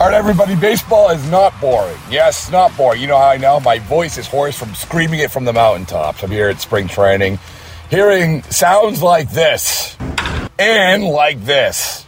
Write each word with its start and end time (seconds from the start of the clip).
All 0.00 0.06
right, 0.06 0.14
everybody, 0.14 0.54
baseball 0.54 1.10
is 1.10 1.28
not 1.28 1.60
boring. 1.60 1.98
Yes, 2.08 2.52
not 2.52 2.76
boring. 2.76 3.00
You 3.00 3.08
know 3.08 3.18
how 3.18 3.30
I 3.30 3.36
know? 3.36 3.58
My 3.58 3.80
voice 3.80 4.16
is 4.16 4.28
hoarse 4.28 4.56
from 4.56 4.72
screaming 4.76 5.18
it 5.18 5.32
from 5.32 5.44
the 5.44 5.52
mountaintops. 5.52 6.22
I'm 6.22 6.30
here 6.30 6.48
at 6.48 6.60
spring 6.60 6.86
training, 6.86 7.40
hearing 7.90 8.44
sounds 8.44 9.02
like 9.02 9.32
this 9.32 9.96
and 10.56 11.02
like 11.02 11.44
this. 11.44 12.04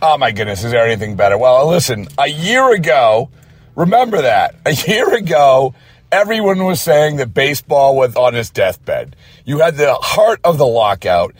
Oh 0.00 0.16
my 0.16 0.30
goodness, 0.30 0.62
is 0.62 0.70
there 0.70 0.86
anything 0.86 1.16
better? 1.16 1.36
Well, 1.36 1.66
listen, 1.66 2.06
a 2.16 2.28
year 2.28 2.72
ago, 2.72 3.28
remember 3.74 4.22
that. 4.22 4.54
A 4.64 4.74
year 4.74 5.12
ago, 5.14 5.74
everyone 6.12 6.62
was 6.62 6.80
saying 6.80 7.16
that 7.16 7.34
baseball 7.34 7.96
was 7.96 8.14
on 8.14 8.36
its 8.36 8.50
deathbed. 8.50 9.16
You 9.44 9.58
had 9.58 9.74
the 9.74 9.94
heart 9.94 10.38
of 10.44 10.56
the 10.56 10.66
lockout. 10.66 11.34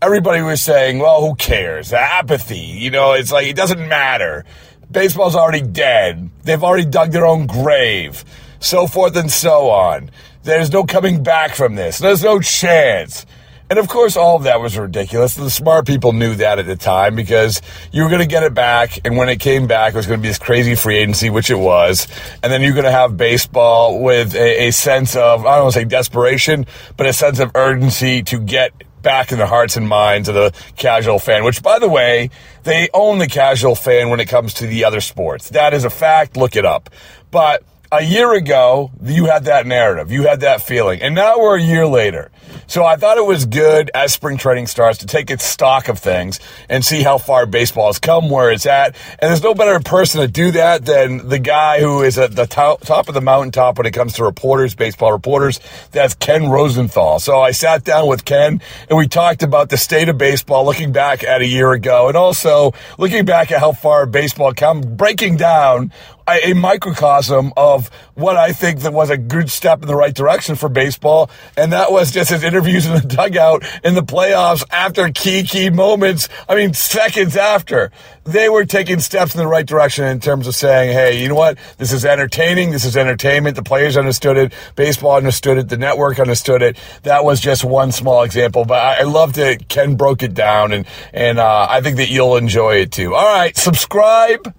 Everybody 0.00 0.42
was 0.42 0.62
saying, 0.62 1.00
well, 1.00 1.20
who 1.20 1.34
cares? 1.34 1.92
Apathy. 1.92 2.58
You 2.58 2.90
know, 2.90 3.14
it's 3.14 3.32
like, 3.32 3.48
it 3.48 3.56
doesn't 3.56 3.88
matter. 3.88 4.44
Baseball's 4.90 5.34
already 5.34 5.60
dead. 5.60 6.30
They've 6.44 6.62
already 6.62 6.84
dug 6.84 7.10
their 7.10 7.26
own 7.26 7.48
grave. 7.48 8.24
So 8.60 8.86
forth 8.86 9.16
and 9.16 9.30
so 9.30 9.70
on. 9.70 10.10
There's 10.44 10.72
no 10.72 10.84
coming 10.84 11.24
back 11.24 11.54
from 11.56 11.74
this. 11.74 11.98
There's 11.98 12.22
no 12.22 12.38
chance. 12.40 13.26
And 13.70 13.78
of 13.78 13.88
course, 13.88 14.16
all 14.16 14.36
of 14.36 14.44
that 14.44 14.60
was 14.60 14.78
ridiculous. 14.78 15.34
The 15.34 15.50
smart 15.50 15.86
people 15.86 16.12
knew 16.12 16.34
that 16.36 16.58
at 16.58 16.66
the 16.66 16.76
time 16.76 17.14
because 17.16 17.60
you 17.92 18.02
were 18.02 18.08
going 18.08 18.22
to 18.22 18.26
get 18.26 18.42
it 18.42 18.54
back. 18.54 19.00
And 19.04 19.16
when 19.16 19.28
it 19.28 19.40
came 19.40 19.66
back, 19.66 19.92
it 19.92 19.96
was 19.96 20.06
going 20.06 20.20
to 20.20 20.22
be 20.22 20.28
this 20.28 20.38
crazy 20.38 20.74
free 20.74 20.96
agency, 20.96 21.28
which 21.28 21.50
it 21.50 21.58
was. 21.58 22.06
And 22.42 22.52
then 22.52 22.62
you're 22.62 22.72
going 22.72 22.84
to 22.84 22.92
have 22.92 23.16
baseball 23.16 24.00
with 24.00 24.34
a, 24.34 24.68
a 24.68 24.70
sense 24.70 25.16
of, 25.16 25.44
I 25.44 25.56
don't 25.56 25.64
want 25.64 25.74
to 25.74 25.80
say 25.80 25.84
desperation, 25.84 26.66
but 26.96 27.06
a 27.06 27.12
sense 27.12 27.40
of 27.40 27.50
urgency 27.54 28.22
to 28.22 28.38
get 28.38 28.72
back 29.02 29.32
in 29.32 29.38
the 29.38 29.46
hearts 29.46 29.76
and 29.76 29.88
minds 29.88 30.28
of 30.28 30.34
the 30.34 30.52
casual 30.76 31.18
fan, 31.18 31.44
which, 31.44 31.62
by 31.62 31.78
the 31.78 31.88
way, 31.88 32.30
they 32.64 32.88
own 32.92 33.18
the 33.18 33.28
casual 33.28 33.74
fan 33.74 34.10
when 34.10 34.20
it 34.20 34.28
comes 34.28 34.54
to 34.54 34.66
the 34.66 34.84
other 34.84 35.00
sports. 35.00 35.50
That 35.50 35.74
is 35.74 35.84
a 35.84 35.90
fact. 35.90 36.36
Look 36.36 36.56
it 36.56 36.64
up. 36.64 36.90
But 37.30 37.62
a 37.90 38.02
year 38.02 38.34
ago, 38.34 38.90
you 39.02 39.26
had 39.26 39.44
that 39.44 39.66
narrative, 39.66 40.12
you 40.12 40.26
had 40.26 40.40
that 40.40 40.60
feeling, 40.60 41.00
and 41.00 41.14
now 41.14 41.38
we're 41.38 41.56
a 41.56 41.62
year 41.62 41.86
later. 41.86 42.30
So 42.66 42.84
I 42.84 42.96
thought 42.96 43.16
it 43.16 43.24
was 43.24 43.46
good 43.46 43.90
as 43.94 44.12
spring 44.12 44.36
training 44.36 44.66
starts 44.66 44.98
to 44.98 45.06
take 45.06 45.30
its 45.30 45.42
stock 45.44 45.88
of 45.88 45.98
things 45.98 46.38
and 46.68 46.84
see 46.84 47.02
how 47.02 47.16
far 47.16 47.46
baseball 47.46 47.86
has 47.86 47.98
come, 47.98 48.28
where 48.28 48.50
it's 48.50 48.66
at. 48.66 48.94
And 49.18 49.30
there's 49.30 49.42
no 49.42 49.54
better 49.54 49.80
person 49.80 50.20
to 50.20 50.28
do 50.28 50.50
that 50.50 50.84
than 50.84 51.28
the 51.28 51.38
guy 51.38 51.80
who 51.80 52.02
is 52.02 52.18
at 52.18 52.36
the 52.36 52.46
top, 52.46 52.82
top 52.82 53.08
of 53.08 53.14
the 53.14 53.22
mountaintop 53.22 53.78
when 53.78 53.86
it 53.86 53.92
comes 53.92 54.14
to 54.14 54.24
reporters, 54.24 54.74
baseball 54.74 55.12
reporters. 55.12 55.60
That's 55.92 56.14
Ken 56.14 56.50
Rosenthal. 56.50 57.20
So 57.20 57.40
I 57.40 57.52
sat 57.52 57.84
down 57.84 58.06
with 58.06 58.26
Ken 58.26 58.60
and 58.90 58.98
we 58.98 59.08
talked 59.08 59.42
about 59.42 59.70
the 59.70 59.78
state 59.78 60.10
of 60.10 60.18
baseball, 60.18 60.66
looking 60.66 60.92
back 60.92 61.24
at 61.24 61.40
a 61.40 61.46
year 61.46 61.72
ago, 61.72 62.08
and 62.08 62.18
also 62.18 62.72
looking 62.98 63.24
back 63.24 63.50
at 63.50 63.60
how 63.60 63.72
far 63.72 64.04
baseball 64.04 64.52
come, 64.52 64.82
breaking 64.82 65.38
down 65.38 65.90
a, 66.36 66.54
microcosm 66.54 67.52
of 67.56 67.88
what 68.14 68.36
I 68.36 68.52
think 68.52 68.80
that 68.80 68.92
was 68.92 69.10
a 69.10 69.16
good 69.16 69.50
step 69.50 69.82
in 69.82 69.88
the 69.88 69.94
right 69.94 70.14
direction 70.14 70.56
for 70.56 70.68
baseball, 70.68 71.30
and 71.56 71.72
that 71.72 71.92
was 71.92 72.10
just 72.10 72.30
his 72.30 72.42
interviews 72.42 72.86
in 72.86 72.94
the 72.94 73.00
dugout 73.16 73.64
in 73.84 73.94
the 73.94 74.02
playoffs 74.02 74.64
after 74.70 75.10
key 75.10 75.42
key 75.42 75.70
moments. 75.70 76.28
I 76.48 76.54
mean, 76.54 76.74
seconds 76.74 77.36
after 77.36 77.90
they 78.24 78.48
were 78.48 78.64
taking 78.64 79.00
steps 79.00 79.34
in 79.34 79.38
the 79.38 79.46
right 79.46 79.66
direction 79.66 80.04
in 80.04 80.20
terms 80.20 80.46
of 80.46 80.54
saying, 80.54 80.92
"Hey, 80.92 81.22
you 81.22 81.28
know 81.28 81.34
what? 81.34 81.58
This 81.78 81.92
is 81.92 82.04
entertaining. 82.04 82.70
This 82.70 82.84
is 82.84 82.96
entertainment." 82.96 83.56
The 83.56 83.62
players 83.62 83.96
understood 83.96 84.36
it. 84.36 84.52
Baseball 84.76 85.16
understood 85.16 85.58
it. 85.58 85.68
The 85.68 85.78
network 85.78 86.18
understood 86.18 86.62
it. 86.62 86.76
That 87.04 87.24
was 87.24 87.40
just 87.40 87.64
one 87.64 87.92
small 87.92 88.22
example, 88.22 88.64
but 88.64 88.78
I, 88.78 89.02
loved 89.08 89.36
that 89.36 89.68
Ken 89.68 89.96
broke 89.96 90.22
it 90.22 90.34
down, 90.34 90.72
and 90.72 90.86
and 91.12 91.38
uh, 91.38 91.66
I 91.70 91.80
think 91.80 91.96
that 91.96 92.10
you'll 92.10 92.36
enjoy 92.36 92.76
it 92.76 92.92
too. 92.92 93.14
All 93.14 93.34
right, 93.34 93.56
subscribe, 93.56 94.54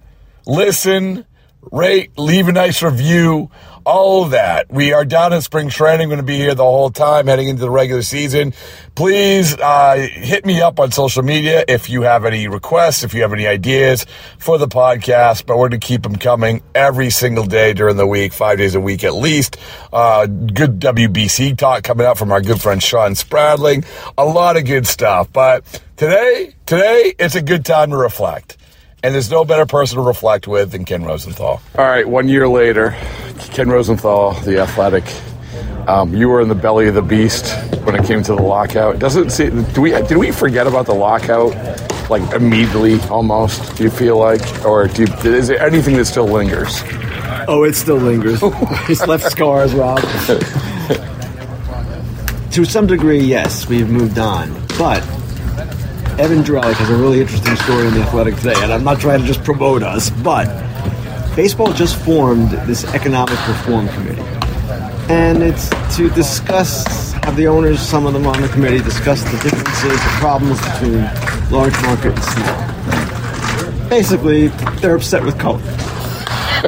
listen 0.45 1.25
rate, 1.71 2.17
leave 2.17 2.47
a 2.47 2.51
nice 2.51 2.81
review, 2.81 3.49
all 3.85 4.25
that. 4.25 4.71
We 4.71 4.93
are 4.93 5.05
down 5.05 5.33
in 5.33 5.41
spring 5.41 5.69
training, 5.69 6.09
going 6.09 6.17
to 6.19 6.23
be 6.23 6.37
here 6.37 6.53
the 6.53 6.63
whole 6.63 6.91
time 6.91 7.27
heading 7.27 7.47
into 7.47 7.61
the 7.61 7.69
regular 7.69 8.01
season. 8.01 8.53
Please 8.95 9.55
uh, 9.57 9.95
hit 10.11 10.45
me 10.45 10.61
up 10.61 10.79
on 10.79 10.91
social 10.91 11.23
media 11.23 11.63
if 11.67 11.89
you 11.89 12.03
have 12.03 12.25
any 12.25 12.47
requests, 12.47 13.03
if 13.03 13.13
you 13.13 13.21
have 13.21 13.33
any 13.33 13.47
ideas 13.47 14.05
for 14.37 14.57
the 14.57 14.67
podcast, 14.67 15.45
but 15.45 15.57
we're 15.57 15.69
going 15.69 15.79
to 15.79 15.87
keep 15.87 16.03
them 16.03 16.17
coming 16.17 16.61
every 16.75 17.09
single 17.09 17.45
day 17.45 17.73
during 17.73 17.97
the 17.97 18.07
week, 18.07 18.33
five 18.33 18.57
days 18.57 18.75
a 18.75 18.79
week 18.79 19.03
at 19.03 19.15
least. 19.15 19.57
Uh, 19.91 20.27
good 20.27 20.79
WBC 20.79 21.57
talk 21.57 21.83
coming 21.83 22.05
out 22.05 22.17
from 22.17 22.31
our 22.31 22.41
good 22.41 22.61
friend 22.61 22.83
Sean 22.83 23.15
Spradling. 23.15 23.83
A 24.17 24.25
lot 24.25 24.57
of 24.57 24.65
good 24.65 24.85
stuff. 24.85 25.31
But 25.33 25.81
today, 25.97 26.53
today, 26.65 27.15
it's 27.17 27.35
a 27.35 27.41
good 27.41 27.65
time 27.65 27.89
to 27.89 27.97
reflect. 27.97 28.58
And 29.01 29.13
there's 29.13 29.31
no 29.31 29.45
better 29.45 29.65
person 29.65 29.97
to 29.97 30.03
reflect 30.03 30.45
with 30.47 30.71
than 30.71 30.83
Ken 30.83 31.03
Rosenthal. 31.03 31.61
All 31.77 31.85
right, 31.85 32.05
one 32.07 32.27
year 32.27 32.47
later, 32.49 32.97
Ken 33.51 33.69
Rosenthal, 33.69 34.33
the 34.41 34.59
athletic. 34.59 35.05
Um, 35.87 36.13
you 36.13 36.27
were 36.27 36.41
in 36.41 36.49
the 36.49 36.55
belly 36.55 36.89
of 36.89 36.95
the 36.95 37.01
beast 37.01 37.49
when 37.85 37.95
it 37.95 38.05
came 38.05 38.21
to 38.23 38.35
the 38.35 38.41
lockout. 38.41 38.99
Doesn't 38.99 39.29
see? 39.31 39.49
Do 39.49 39.81
we? 39.81 39.91
Did 39.91 40.17
we 40.17 40.31
forget 40.31 40.67
about 40.67 40.85
the 40.85 40.93
lockout? 40.93 41.55
Like 42.09 42.21
immediately, 42.33 42.99
almost. 43.09 43.77
Do 43.77 43.83
you 43.83 43.89
feel 43.89 44.17
like, 44.17 44.41
or 44.65 44.87
do 44.87 45.03
you, 45.03 45.07
is 45.31 45.47
there 45.47 45.61
anything 45.61 45.95
that 45.95 46.05
still 46.05 46.27
lingers? 46.27 46.81
Oh, 47.47 47.63
it 47.63 47.75
still 47.75 47.97
lingers. 47.97 48.39
it's 48.43 49.07
left 49.07 49.31
scars, 49.31 49.73
Rob. 49.73 49.99
to 52.51 52.65
some 52.65 52.85
degree, 52.87 53.21
yes, 53.21 53.67
we've 53.69 53.89
moved 53.89 54.19
on, 54.19 54.51
but 54.77 55.01
Evan 56.19 56.43
Drellich 56.43 56.73
has 56.73 56.89
a 56.89 56.97
really 56.97 57.21
interesting 57.21 57.55
story 57.55 57.87
in 57.87 57.93
the 57.93 58.01
Athletic 58.01 58.35
today, 58.35 58.53
and 58.57 58.73
I'm 58.73 58.83
not 58.83 58.99
trying 58.99 59.21
to 59.21 59.25
just 59.25 59.41
promote 59.41 59.83
us, 59.83 60.09
but 60.09 60.47
baseball 61.33 61.71
just 61.71 61.95
formed 61.95 62.49
this 62.67 62.83
economic 62.93 63.39
reform 63.47 63.87
committee, 63.87 64.21
and 65.07 65.41
it's 65.41 65.69
to 65.95 66.09
discuss 66.09 67.13
have 67.23 67.37
the 67.37 67.47
owners, 67.47 67.79
some 67.79 68.05
of 68.05 68.11
them 68.11 68.27
on 68.27 68.41
the 68.41 68.49
committee, 68.49 68.79
discuss 68.79 69.23
the 69.23 69.37
differences, 69.37 69.93
the 69.93 70.09
problems 70.19 70.59
between 70.71 71.03
large 71.51 71.81
market 71.83 72.11
and 72.13 72.23
small. 72.25 73.89
Basically, 73.89 74.49
they're 74.81 74.97
upset 74.97 75.23
with 75.23 75.39
Cohen, 75.39 75.63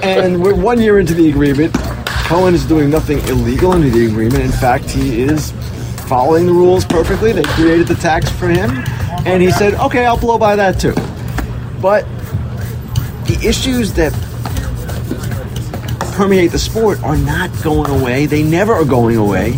and 0.02 0.42
we're 0.42 0.56
one 0.56 0.80
year 0.80 0.98
into 0.98 1.14
the 1.14 1.30
agreement. 1.30 1.76
Cohen 2.24 2.54
is 2.56 2.66
doing 2.66 2.90
nothing 2.90 3.20
illegal 3.28 3.74
under 3.74 3.90
the 3.90 4.06
agreement. 4.06 4.46
In 4.46 4.52
fact, 4.54 4.90
he 4.90 5.22
is 5.22 5.52
following 6.08 6.46
the 6.46 6.54
rules 6.54 6.86
perfectly. 6.86 7.34
They 7.34 7.44
created 7.44 7.88
the 7.88 7.96
tax 7.96 8.30
for 8.30 8.48
him 8.48 8.82
and 9.26 9.42
he 9.42 9.52
said, 9.52 9.74
okay, 9.76 10.06
I'll 10.06 10.20
blow 10.20 10.38
by 10.38 10.56
that 10.56 10.80
too. 10.80 10.94
But 11.82 12.06
the 13.26 13.40
issues 13.44 13.94
that 13.94 14.12
permeate 16.14 16.52
the 16.52 16.60
sport 16.60 17.02
are 17.04 17.18
not 17.18 17.50
going 17.64 17.90
away. 17.90 18.26
They 18.26 18.44
never 18.44 18.74
are 18.74 18.86
going 18.86 19.18
away. 19.18 19.52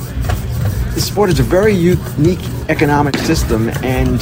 The 0.94 1.02
sport 1.02 1.30
is 1.30 1.40
a 1.40 1.44
very 1.44 1.74
unique 1.74 2.40
economic 2.70 3.18
system, 3.18 3.70
and 3.84 4.20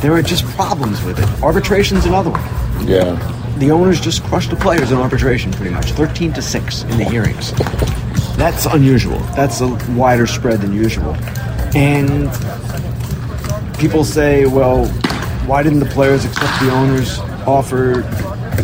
there 0.00 0.12
are 0.12 0.22
just 0.22 0.44
problems 0.56 1.02
with 1.02 1.18
it. 1.18 1.42
Arbitration's 1.42 2.06
another 2.06 2.30
one. 2.30 2.88
Yeah. 2.88 3.16
The 3.58 3.70
owners 3.70 4.00
just 4.00 4.22
crushed 4.24 4.50
the 4.50 4.56
players 4.56 4.92
in 4.92 4.98
arbitration 4.98 5.52
pretty 5.52 5.74
much, 5.74 5.90
13 5.92 6.32
to 6.34 6.42
6 6.42 6.82
in 6.84 6.98
the 6.98 7.04
hearings. 7.04 7.52
That's 8.36 8.66
unusual. 8.66 9.18
That's 9.36 9.60
a 9.60 9.68
wider 9.90 10.26
spread 10.26 10.60
than 10.60 10.72
usual. 10.72 11.14
And 11.76 12.30
people 13.78 14.04
say, 14.04 14.46
well, 14.46 14.86
why 15.46 15.62
didn't 15.62 15.80
the 15.80 15.86
players 15.86 16.24
accept 16.24 16.60
the 16.60 16.70
owner's 16.70 17.18
offer 17.46 18.02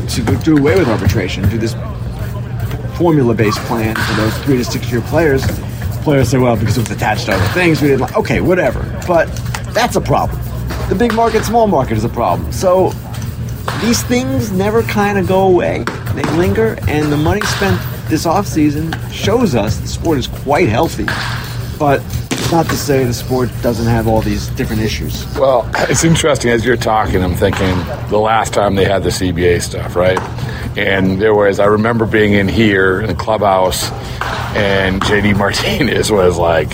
to 0.08 0.36
do 0.42 0.56
away 0.56 0.78
with 0.78 0.88
arbitration, 0.88 1.48
do 1.48 1.58
this 1.58 1.74
formula-based 2.96 3.58
plan 3.60 3.94
for 3.94 4.14
those 4.14 4.36
three 4.38 4.56
to 4.56 4.64
six-year 4.64 5.00
players? 5.02 5.44
Players 6.02 6.30
say, 6.30 6.38
well, 6.38 6.56
because 6.56 6.78
it 6.78 6.80
was 6.80 6.90
attached 6.90 7.26
to 7.26 7.32
other 7.32 7.52
things, 7.52 7.82
we 7.82 7.88
didn't 7.88 8.00
like. 8.00 8.16
Okay, 8.16 8.40
whatever, 8.40 8.80
but 9.06 9.26
that's 9.74 9.96
a 9.96 10.00
problem. 10.00 10.40
The 10.88 10.94
big 10.94 11.14
market, 11.14 11.44
small 11.44 11.66
market 11.66 11.96
is 11.96 12.04
a 12.04 12.08
problem. 12.08 12.50
So 12.52 12.90
these 13.80 14.02
things 14.02 14.50
never 14.50 14.82
kind 14.82 15.18
of 15.18 15.28
go 15.28 15.42
away; 15.42 15.84
they 16.14 16.22
linger, 16.36 16.78
and 16.88 17.12
the 17.12 17.16
money 17.16 17.42
spent 17.42 17.80
this 18.08 18.26
offseason 18.26 18.92
shows 19.12 19.54
us 19.54 19.76
the 19.78 19.88
sport 19.88 20.18
is 20.18 20.26
quite 20.26 20.68
healthy, 20.68 21.06
but 21.78 22.02
not 22.52 22.66
to 22.66 22.76
say 22.76 23.04
the 23.04 23.14
sport 23.14 23.50
doesn't 23.62 23.86
have 23.86 24.08
all 24.08 24.20
these 24.20 24.48
different 24.50 24.82
issues. 24.82 25.26
Well, 25.36 25.70
it's 25.88 26.04
interesting 26.04 26.50
as 26.50 26.64
you're 26.64 26.76
talking. 26.76 27.22
I'm 27.22 27.34
thinking 27.34 27.76
the 28.08 28.18
last 28.18 28.52
time 28.52 28.74
they 28.74 28.84
had 28.84 29.02
the 29.02 29.10
CBA 29.10 29.62
stuff, 29.62 29.96
right? 29.96 30.18
And 30.76 31.20
there 31.20 31.34
was, 31.34 31.60
I 31.60 31.66
remember 31.66 32.06
being 32.06 32.32
in 32.32 32.48
here 32.48 33.00
in 33.00 33.06
the 33.08 33.14
clubhouse 33.14 33.90
and 34.56 35.00
JD 35.02 35.36
Martinez 35.36 36.10
was 36.10 36.38
like, 36.38 36.70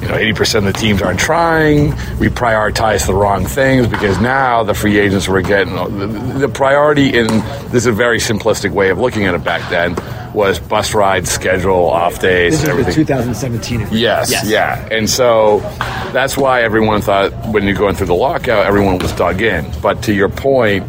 you 0.00 0.08
know, 0.08 0.14
80% 0.14 0.58
of 0.58 0.64
the 0.64 0.72
teams 0.72 1.02
aren't 1.02 1.18
trying. 1.18 1.90
We 2.18 2.28
prioritize 2.28 3.06
the 3.06 3.14
wrong 3.14 3.46
things 3.46 3.88
because 3.88 4.20
now 4.20 4.62
the 4.62 4.74
free 4.74 4.98
agents 4.98 5.26
were 5.26 5.42
getting 5.42 5.74
the, 5.74 6.06
the 6.38 6.48
priority 6.48 7.16
in 7.16 7.26
this 7.70 7.74
is 7.74 7.86
a 7.86 7.92
very 7.92 8.18
simplistic 8.18 8.70
way 8.70 8.90
of 8.90 8.98
looking 8.98 9.26
at 9.26 9.34
it 9.34 9.42
back 9.42 9.68
then 9.70 9.96
was 10.34 10.58
bus 10.58 10.94
rides, 10.94 11.30
schedule, 11.30 11.86
off 11.86 12.20
days, 12.20 12.52
This 12.52 12.60
and 12.60 12.68
is 12.70 12.86
everything. 12.86 12.94
2017. 13.06 13.80
Yes, 13.92 14.30
Yes. 14.30 14.48
yeah. 14.48 14.88
And 14.90 15.08
so 15.08 15.60
that's 16.12 16.36
why 16.36 16.62
everyone 16.62 17.00
thought 17.00 17.32
when 17.48 17.64
you're 17.64 17.74
going 17.76 17.94
through 17.94 18.06
the 18.08 18.14
lockout, 18.14 18.66
everyone 18.66 18.98
was 18.98 19.12
dug 19.12 19.40
in. 19.42 19.66
But 19.82 20.02
to 20.04 20.12
your 20.12 20.28
point, 20.28 20.86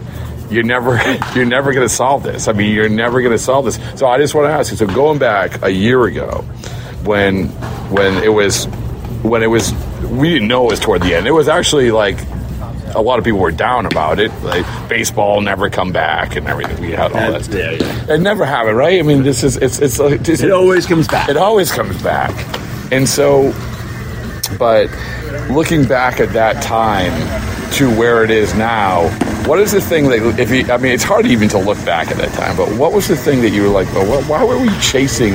you're 0.49 0.63
never 0.63 0.99
you're 1.35 1.45
never 1.45 1.73
going 1.73 1.87
to 1.87 1.93
solve 1.93 2.23
this. 2.23 2.47
I 2.47 2.53
mean, 2.53 2.73
you're 2.73 2.89
never 2.89 3.21
going 3.21 3.33
to 3.33 3.39
solve 3.43 3.65
this. 3.65 3.79
So 3.99 4.07
I 4.07 4.17
just 4.17 4.33
want 4.35 4.47
to 4.47 4.51
ask 4.53 4.71
you. 4.71 4.77
So 4.77 4.87
going 4.87 5.19
back 5.19 5.63
a 5.63 5.69
year 5.71 6.03
ago, 6.05 6.41
when 7.03 7.47
when 7.91 8.23
it 8.23 8.33
was 8.33 8.65
when 9.23 9.43
it 9.43 9.47
was 9.47 9.73
we 10.09 10.29
didn't 10.29 10.47
know 10.47 10.65
it 10.65 10.71
was 10.71 10.79
toward 10.79 11.01
the 11.01 11.13
end. 11.13 11.27
It 11.27 11.31
was 11.31 11.47
actually 11.47 11.91
like 11.91 12.17
a 12.95 13.01
lot 13.01 13.19
of 13.19 13.25
people 13.25 13.39
were 13.39 13.51
down 13.51 13.85
about 13.85 14.19
it. 14.19 14.31
Like 14.43 14.65
baseball 14.89 15.41
never 15.41 15.69
come 15.69 15.91
back 15.91 16.35
and 16.35 16.47
everything. 16.47 16.81
We 16.81 16.91
had 16.91 17.11
all 17.11 17.31
that. 17.31 17.45
stuff. 17.45 17.55
yeah, 17.55 17.71
yeah. 17.71 18.13
It 18.15 18.21
never 18.21 18.45
happened, 18.45 18.77
right? 18.77 18.99
I 18.99 19.03
mean, 19.03 19.23
this 19.23 19.43
is 19.43 19.57
it's 19.57 19.79
it's 19.79 19.99
like 19.99 20.21
this 20.21 20.41
It 20.41 20.51
always 20.51 20.85
comes 20.85 21.07
back. 21.07 21.29
it 21.29 21.37
always 21.37 21.71
comes 21.71 22.01
back. 22.01 22.31
And 22.91 23.07
so, 23.07 23.53
but 24.57 24.89
looking 25.49 25.85
back 25.85 26.19
at 26.19 26.29
that 26.33 26.61
time 26.63 27.11
to 27.73 27.89
where 27.97 28.23
it 28.23 28.31
is 28.31 28.53
now, 28.55 29.07
what 29.47 29.59
is 29.59 29.71
the 29.71 29.81
thing 29.81 30.09
that, 30.09 30.39
if 30.39 30.49
you, 30.49 30.71
I 30.73 30.77
mean, 30.77 30.91
it's 30.91 31.03
hard 31.03 31.27
even 31.27 31.47
to 31.49 31.59
look 31.59 31.77
back 31.85 32.09
at 32.09 32.17
that 32.17 32.31
time, 32.33 32.57
but 32.57 32.67
what 32.77 32.91
was 32.93 33.07
the 33.07 33.15
thing 33.15 33.41
that 33.41 33.51
you 33.51 33.61
were 33.63 33.69
like, 33.69 33.87
well, 33.93 34.23
why 34.23 34.43
were 34.43 34.59
we 34.59 34.69
chasing 34.79 35.33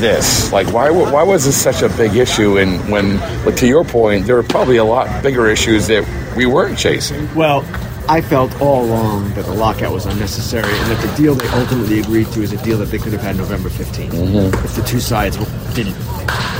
this? 0.00 0.50
Like, 0.52 0.72
why, 0.72 0.90
why 0.90 1.22
was 1.22 1.44
this 1.44 1.60
such 1.60 1.82
a 1.82 1.88
big 1.96 2.16
issue? 2.16 2.58
And 2.58 2.80
when, 2.90 3.20
like, 3.44 3.56
to 3.56 3.66
your 3.66 3.84
point, 3.84 4.26
there 4.26 4.36
were 4.36 4.42
probably 4.42 4.78
a 4.78 4.84
lot 4.84 5.22
bigger 5.22 5.46
issues 5.48 5.86
that 5.88 6.02
we 6.36 6.46
weren't 6.46 6.78
chasing. 6.78 7.32
Well, 7.34 7.64
I 8.08 8.20
felt 8.20 8.60
all 8.60 8.84
along 8.84 9.32
that 9.34 9.46
the 9.46 9.54
lockout 9.54 9.92
was 9.92 10.04
unnecessary 10.04 10.70
and 10.70 10.90
that 10.90 11.06
the 11.06 11.16
deal 11.16 11.34
they 11.34 11.48
ultimately 11.48 12.00
agreed 12.00 12.26
to 12.32 12.42
is 12.42 12.52
a 12.52 12.62
deal 12.62 12.76
that 12.78 12.86
they 12.86 12.98
could 12.98 13.12
have 13.12 13.22
had 13.22 13.36
November 13.36 13.70
15th. 13.70 14.10
Mm-hmm. 14.10 14.64
If 14.64 14.76
the 14.76 14.82
two 14.82 15.00
sides 15.00 15.36
didn't 15.74 15.96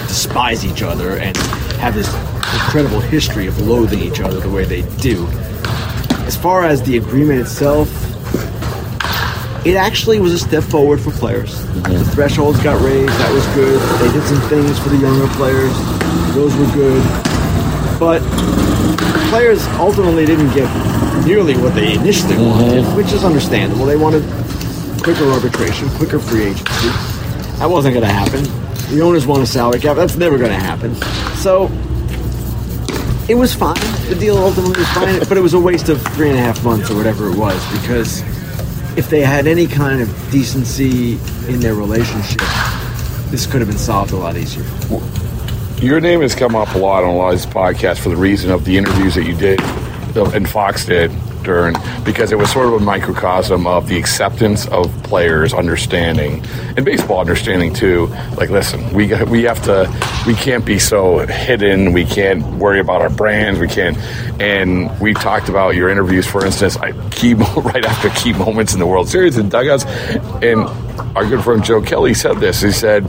despise 0.08 0.64
each 0.64 0.82
other 0.82 1.18
and 1.18 1.36
have 1.78 1.94
this 1.94 2.08
incredible 2.54 3.00
history 3.00 3.46
of 3.46 3.60
loathing 3.60 3.98
each 3.98 4.20
other 4.20 4.40
the 4.40 4.48
way 4.48 4.64
they 4.64 4.82
do. 4.98 5.26
As 6.26 6.36
far 6.36 6.64
as 6.64 6.82
the 6.82 6.96
agreement 6.96 7.40
itself, 7.40 7.88
it 9.66 9.76
actually 9.76 10.20
was 10.20 10.32
a 10.32 10.38
step 10.38 10.62
forward 10.62 11.00
for 11.00 11.10
players. 11.10 11.56
Mm-hmm. 11.56 11.92
The 11.92 12.04
thresholds 12.06 12.62
got 12.62 12.80
raised, 12.82 13.12
that 13.12 13.32
was 13.32 13.46
good. 13.48 13.80
They 14.00 14.12
did 14.12 14.26
some 14.26 14.40
things 14.48 14.78
for 14.78 14.88
the 14.88 14.98
younger 14.98 15.26
players, 15.34 15.72
those 16.34 16.54
were 16.56 16.72
good. 16.72 17.02
But 17.98 18.22
players 19.34 19.66
ultimately 19.80 20.24
didn't 20.24 20.54
get 20.54 20.70
nearly 21.26 21.56
what 21.56 21.74
they 21.74 21.94
initially 21.94 22.36
wanted, 22.36 22.78
uh-huh. 22.78 22.96
which 22.96 23.10
is 23.12 23.24
understandable. 23.24 23.84
They 23.84 23.96
wanted 23.96 24.22
quicker 25.02 25.24
arbitration, 25.24 25.88
quicker 25.98 26.20
free 26.20 26.44
agency. 26.44 26.88
That 27.58 27.68
wasn't 27.68 27.94
going 27.94 28.06
to 28.06 28.12
happen. 28.12 28.44
The 28.94 29.02
owners 29.02 29.26
want 29.26 29.42
a 29.42 29.46
salary 29.46 29.80
cap. 29.80 29.96
That's 29.96 30.14
never 30.14 30.38
going 30.38 30.52
to 30.52 30.56
happen. 30.56 30.94
So 31.38 31.64
it 33.28 33.34
was 33.34 33.52
fine. 33.52 33.74
The 34.08 34.16
deal 34.20 34.38
ultimately 34.38 34.78
was 34.78 34.88
fine, 34.90 35.18
but 35.28 35.36
it 35.36 35.40
was 35.40 35.54
a 35.54 35.58
waste 35.58 35.88
of 35.88 36.00
three 36.14 36.30
and 36.30 36.38
a 36.38 36.40
half 36.40 36.64
months 36.64 36.88
or 36.88 36.96
whatever 36.96 37.28
it 37.28 37.36
was 37.36 37.60
because 37.80 38.20
if 38.96 39.10
they 39.10 39.22
had 39.22 39.48
any 39.48 39.66
kind 39.66 40.00
of 40.00 40.08
decency 40.30 41.14
in 41.48 41.58
their 41.58 41.74
relationship, 41.74 42.38
this 43.32 43.46
could 43.46 43.60
have 43.60 43.68
been 43.68 43.78
solved 43.78 44.12
a 44.12 44.16
lot 44.16 44.36
easier. 44.36 44.62
Your 45.84 46.00
name 46.00 46.22
has 46.22 46.34
come 46.34 46.56
up 46.56 46.74
a 46.74 46.78
lot 46.78 47.04
on 47.04 47.10
a 47.10 47.14
lot 47.14 47.34
of 47.34 47.40
these 47.40 47.44
podcasts 47.44 47.98
for 47.98 48.08
the 48.08 48.16
reason 48.16 48.50
of 48.50 48.64
the 48.64 48.78
interviews 48.78 49.16
that 49.16 49.24
you 49.24 49.36
did 49.36 49.60
and 50.16 50.48
Fox 50.48 50.86
did 50.86 51.12
during 51.42 51.76
because 52.04 52.32
it 52.32 52.38
was 52.38 52.50
sort 52.50 52.68
of 52.68 52.72
a 52.72 52.80
microcosm 52.80 53.66
of 53.66 53.86
the 53.86 53.98
acceptance 53.98 54.66
of 54.68 54.90
players 55.02 55.52
understanding 55.52 56.42
and 56.78 56.86
baseball 56.86 57.20
understanding 57.20 57.74
too. 57.74 58.06
Like, 58.38 58.48
listen, 58.48 58.94
we 58.94 59.12
we 59.24 59.42
have 59.42 59.62
to 59.64 59.92
we 60.26 60.32
can't 60.32 60.64
be 60.64 60.78
so 60.78 61.18
hidden. 61.26 61.92
We 61.92 62.06
can't 62.06 62.42
worry 62.56 62.80
about 62.80 63.02
our 63.02 63.10
brands. 63.10 63.60
We 63.60 63.68
can't. 63.68 63.98
And 64.40 64.98
we 65.00 65.12
talked 65.12 65.50
about 65.50 65.74
your 65.74 65.90
interviews, 65.90 66.26
for 66.26 66.46
instance, 66.46 66.78
I, 66.78 66.92
key 67.10 67.34
right 67.56 67.84
after 67.84 68.08
key 68.08 68.32
moments 68.32 68.72
in 68.72 68.78
the 68.78 68.86
World 68.86 69.10
Series 69.10 69.36
and 69.36 69.50
dugouts, 69.50 69.84
and 69.84 70.60
our 71.14 71.26
good 71.26 71.44
friend 71.44 71.62
Joe 71.62 71.82
Kelly 71.82 72.14
said 72.14 72.38
this. 72.38 72.62
He 72.62 72.72
said, 72.72 73.04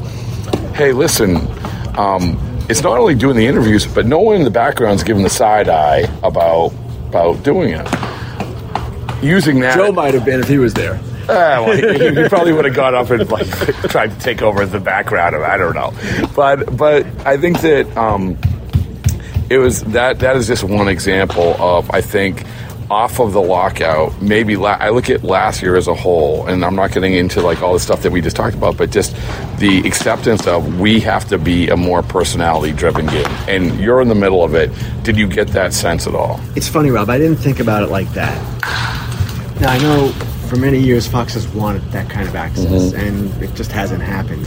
"Hey, 0.75 0.91
listen." 0.91 1.37
Um, 1.97 2.37
it's 2.69 2.81
not 2.81 2.97
only 2.97 3.15
doing 3.15 3.35
the 3.35 3.45
interviews, 3.45 3.85
but 3.85 4.05
no 4.05 4.19
one 4.19 4.37
in 4.37 4.43
the 4.43 4.49
background 4.49 4.95
is 4.95 5.03
giving 5.03 5.23
the 5.23 5.29
side 5.29 5.69
eye 5.69 6.01
about 6.23 6.73
about 7.09 7.43
doing 7.43 7.69
it. 7.73 7.87
Using 9.23 9.59
that, 9.61 9.75
Joe 9.77 9.91
might 9.91 10.13
have 10.13 10.25
been 10.25 10.39
if 10.39 10.47
he 10.47 10.57
was 10.57 10.73
there. 10.73 10.99
Ah, 11.27 11.63
well, 11.65 11.75
he, 11.75 12.21
he 12.21 12.29
probably 12.29 12.53
would 12.53 12.65
have 12.65 12.75
gone 12.75 12.93
up 12.93 13.09
and 13.09 13.27
like 13.31 13.47
tried 13.89 14.11
to 14.11 14.19
take 14.19 14.41
over 14.41 14.65
the 14.65 14.79
background 14.79 15.35
of 15.35 15.41
I 15.41 15.57
don't 15.57 15.73
know, 15.73 15.93
but 16.35 16.75
but 16.75 17.05
I 17.25 17.37
think 17.37 17.61
that 17.61 17.95
um, 17.97 18.37
it 19.49 19.57
was 19.57 19.83
that 19.85 20.19
that 20.19 20.35
is 20.35 20.47
just 20.47 20.63
one 20.63 20.87
example 20.87 21.55
of 21.59 21.89
I 21.91 22.01
think 22.01 22.43
off 22.89 23.19
of 23.19 23.33
the 23.33 23.41
lockout. 23.41 24.21
Maybe 24.21 24.55
la- 24.55 24.77
I 24.79 24.89
look 24.89 25.09
at 25.09 25.23
last 25.23 25.61
year 25.61 25.75
as 25.75 25.87
a 25.87 25.95
whole, 25.95 26.45
and 26.47 26.63
I'm 26.63 26.75
not 26.75 26.91
getting 26.91 27.13
into 27.13 27.41
like 27.41 27.61
all 27.61 27.73
the 27.73 27.79
stuff 27.79 28.01
that 28.03 28.11
we 28.11 28.21
just 28.21 28.35
talked 28.35 28.55
about, 28.55 28.77
but 28.77 28.91
just 28.91 29.15
the 29.59 29.81
acceptance 29.85 30.47
of 30.47 30.79
we 30.79 30.99
have 31.01 31.27
to 31.29 31.37
be 31.37 31.69
a 31.69 31.77
more 31.77 32.03
personality 32.03 32.73
driven 32.73 33.07
game, 33.07 33.25
and 33.47 33.79
you're 33.79 34.01
in 34.01 34.07
the 34.07 34.15
middle 34.15 34.43
of 34.43 34.53
it. 34.55 34.71
Did 35.03 35.17
you 35.17 35.27
get 35.27 35.47
that 35.49 35.73
sense 35.73 36.07
at 36.07 36.15
all? 36.15 36.39
It's 36.55 36.67
funny, 36.67 36.89
Rob. 36.91 37.09
I 37.09 37.17
didn't 37.17 37.37
think 37.37 37.59
about 37.59 37.83
it 37.83 37.89
like 37.89 38.09
that. 38.13 38.35
Now 39.61 39.69
I 39.69 39.77
know 39.79 40.09
for 40.49 40.57
many 40.57 40.79
years 40.79 41.07
Fox 41.07 41.33
has 41.33 41.47
wanted 41.49 41.81
that 41.91 42.09
kind 42.09 42.27
of 42.27 42.35
access, 42.35 42.93
mm-hmm. 42.93 42.99
and 42.99 43.43
it 43.43 43.53
just 43.55 43.71
hasn't 43.71 44.01
happened. 44.01 44.45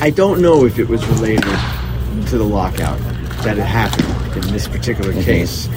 I 0.00 0.10
don't 0.10 0.40
know 0.40 0.64
if 0.64 0.78
it 0.78 0.88
was 0.88 1.04
related 1.06 1.42
to 2.28 2.38
the 2.38 2.44
lockout 2.44 2.98
that 3.42 3.58
it 3.58 3.64
happened 3.64 4.44
in 4.44 4.52
this 4.52 4.68
particular 4.68 5.12
mm-hmm. 5.12 5.22
case. 5.22 5.68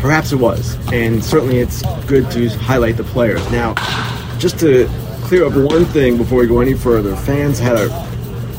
Perhaps 0.00 0.32
it 0.32 0.36
was, 0.36 0.76
and 0.92 1.22
certainly 1.22 1.58
it's 1.58 1.82
good 2.06 2.30
to 2.30 2.48
highlight 2.48 2.96
the 2.96 3.04
players. 3.04 3.40
Now, 3.50 3.74
just 4.38 4.58
to 4.60 4.88
clear 5.22 5.44
up 5.44 5.52
one 5.54 5.84
thing 5.86 6.16
before 6.16 6.38
we 6.40 6.46
go 6.46 6.60
any 6.60 6.74
further, 6.74 7.14
fans 7.14 7.58
had 7.58 7.76
a 7.76 8.10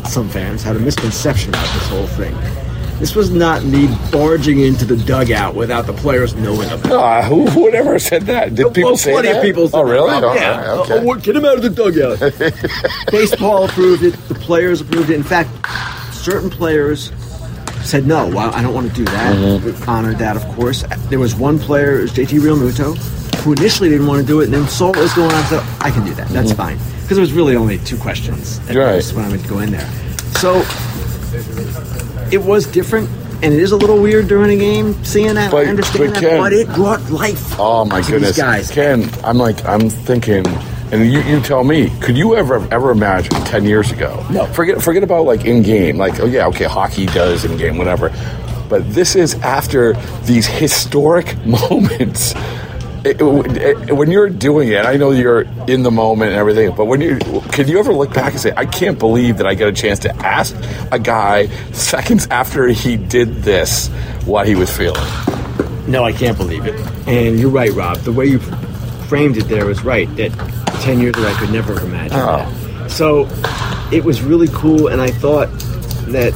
some 0.07 0.29
fans 0.29 0.61
had 0.63 0.75
a 0.75 0.79
misconception 0.79 1.49
about 1.49 1.73
this 1.73 1.87
whole 1.89 2.07
thing. 2.07 2.35
This 2.99 3.15
was 3.15 3.31
not 3.31 3.63
me 3.63 3.87
barging 4.11 4.59
into 4.59 4.85
the 4.85 4.95
dugout 4.97 5.55
without 5.55 5.87
the 5.87 5.93
players 5.93 6.35
knowing 6.35 6.69
about 6.69 6.85
it. 6.85 6.91
Ah, 6.91 7.21
who, 7.23 7.69
ever 7.71 7.97
said 7.97 8.23
that? 8.23 8.53
Did 8.53 8.73
people 8.75 8.91
Well, 8.91 8.97
say 8.97 9.11
plenty 9.13 9.29
that? 9.29 9.37
of 9.37 9.43
people 9.43 9.67
said 9.69 9.77
oh, 9.79 9.83
really? 9.83 10.11
that, 10.11 10.23
Oh, 10.23 10.33
yeah. 10.35 10.71
okay. 10.81 10.99
Oh, 11.09 11.15
get 11.15 11.35
him 11.35 11.45
out 11.45 11.55
of 11.57 11.63
the 11.63 11.69
dugout. 11.71 12.19
Baseball 13.11 13.65
approved 13.65 14.03
it. 14.03 14.11
The 14.27 14.35
players 14.35 14.81
approved 14.81 15.09
it. 15.09 15.15
In 15.15 15.23
fact, 15.23 15.49
certain 16.13 16.51
players 16.51 17.11
said 17.83 18.05
no. 18.07 18.27
Well, 18.27 18.53
I 18.53 18.61
don't 18.61 18.73
want 18.73 18.87
to 18.89 18.93
do 18.95 19.05
that. 19.05 19.35
Mm-hmm. 19.35 19.89
Honored 19.89 20.17
that, 20.19 20.35
of 20.35 20.43
course. 20.55 20.83
There 21.09 21.19
was 21.19 21.35
one 21.35 21.59
player, 21.59 21.99
it 21.99 22.01
was 22.03 22.11
JT 22.13 22.39
Realmuto, 22.39 22.95
who 23.43 23.53
initially 23.53 23.89
didn't 23.89 24.07
want 24.07 24.21
to 24.21 24.25
do 24.27 24.41
it, 24.41 24.45
and 24.45 24.53
then 24.53 24.67
saw 24.67 24.87
what 24.87 24.97
was 24.99 25.13
going 25.13 25.31
on. 25.31 25.43
Said, 25.45 25.63
"I 25.81 25.91
can 25.91 26.05
do 26.05 26.13
that. 26.15 26.29
That's 26.29 26.51
fine." 26.53 26.77
Because 27.03 27.17
it 27.17 27.21
was 27.21 27.33
really 27.33 27.55
only 27.55 27.77
two 27.79 27.97
questions 27.97 28.59
at 28.59 28.65
Mm-hmm. 28.67 28.77
Right. 28.77 28.93
most 28.95 29.13
when 29.13 29.25
I 29.25 29.29
would 29.29 29.47
go 29.47 29.59
in 29.59 29.71
there. 29.71 29.89
So 30.39 30.63
it 32.31 32.41
was 32.41 32.65
different. 32.67 33.09
And 33.43 33.51
it 33.55 33.59
is 33.59 33.71
a 33.71 33.75
little 33.75 33.99
weird 33.99 34.27
during 34.27 34.51
a 34.51 34.55
game 34.55 35.03
seeing 35.03 35.33
that. 35.33 35.49
But- 35.49 35.65
I 35.65 35.69
understand 35.71 36.13
but 36.13 36.13
that, 36.13 36.19
Ken- 36.29 36.39
but 36.39 36.53
it 36.53 36.67
brought 36.75 37.09
life. 37.09 37.55
Oh 37.59 37.85
my 37.85 38.01
to 38.01 38.11
goodness, 38.11 38.35
these 38.35 38.37
guys. 38.37 38.69
Ken! 38.69 39.09
I'm 39.23 39.39
like, 39.39 39.65
I'm 39.65 39.89
thinking, 39.89 40.45
and 40.91 41.11
you, 41.11 41.21
you 41.21 41.39
tell 41.41 41.63
me, 41.63 41.89
could 42.01 42.17
you 42.17 42.35
ever 42.35 42.67
ever 42.73 42.91
imagine 42.91 43.31
ten 43.45 43.65
years 43.65 43.91
ago? 43.91 44.25
No. 44.29 44.45
Forget 44.47 44.81
forget 44.81 45.03
about 45.03 45.25
like 45.25 45.45
in 45.45 45.61
game, 45.63 45.97
like 45.97 46.19
oh 46.19 46.25
yeah, 46.25 46.47
okay, 46.47 46.65
hockey 46.65 47.05
does 47.07 47.45
in 47.45 47.57
game, 47.57 47.77
whatever. 47.77 48.09
But 48.69 48.93
this 48.93 49.15
is 49.15 49.35
after 49.35 49.93
these 50.23 50.47
historic 50.47 51.35
moments. 51.45 52.33
It- 53.03 53.19
it- 53.19 53.95
when 53.95 54.11
you're 54.11 54.29
doing 54.29 54.67
it, 54.69 54.85
I 54.85 54.95
know 54.95 55.09
you're 55.09 55.41
in 55.67 55.81
the 55.81 55.89
moment 55.89 56.31
and 56.31 56.39
everything, 56.39 56.73
but 56.75 56.85
when 56.85 57.01
you 57.01 57.17
can 57.51 57.67
you 57.67 57.79
ever 57.79 57.91
look 57.93 58.13
back 58.13 58.33
and 58.33 58.39
say, 58.39 58.53
I 58.55 58.65
can't 58.67 58.99
believe 58.99 59.37
that 59.37 59.47
I 59.47 59.55
get 59.55 59.67
a 59.67 59.73
chance 59.73 59.97
to 59.99 60.15
ask 60.17 60.55
a 60.91 60.99
guy 60.99 61.47
seconds 61.71 62.27
after 62.29 62.67
he 62.67 62.97
did 62.97 63.37
this 63.41 63.87
what 64.25 64.45
he 64.47 64.53
was 64.53 64.69
feeling. 64.75 65.01
No, 65.87 66.03
I 66.03 66.11
can't 66.13 66.37
believe 66.37 66.65
it. 66.67 66.75
And 67.07 67.39
you're 67.39 67.49
right, 67.49 67.71
Rob. 67.71 67.97
The 67.97 68.11
way 68.11 68.27
you 68.27 68.39
framed 69.11 69.35
it 69.35 69.49
there 69.49 69.65
was 69.65 69.83
right. 69.83 70.07
That 70.15 70.31
ten 70.83 71.01
years 71.01 71.13
ago 71.17 71.27
I 71.27 71.33
could 71.33 71.51
never 71.51 71.73
have 71.73 71.83
imagined 71.83 72.21
Oh. 72.23 72.87
So 72.87 73.27
it 73.91 74.05
was 74.05 74.21
really 74.21 74.47
cool, 74.53 74.87
and 74.87 75.01
I 75.01 75.11
thought 75.11 75.49
that 76.15 76.31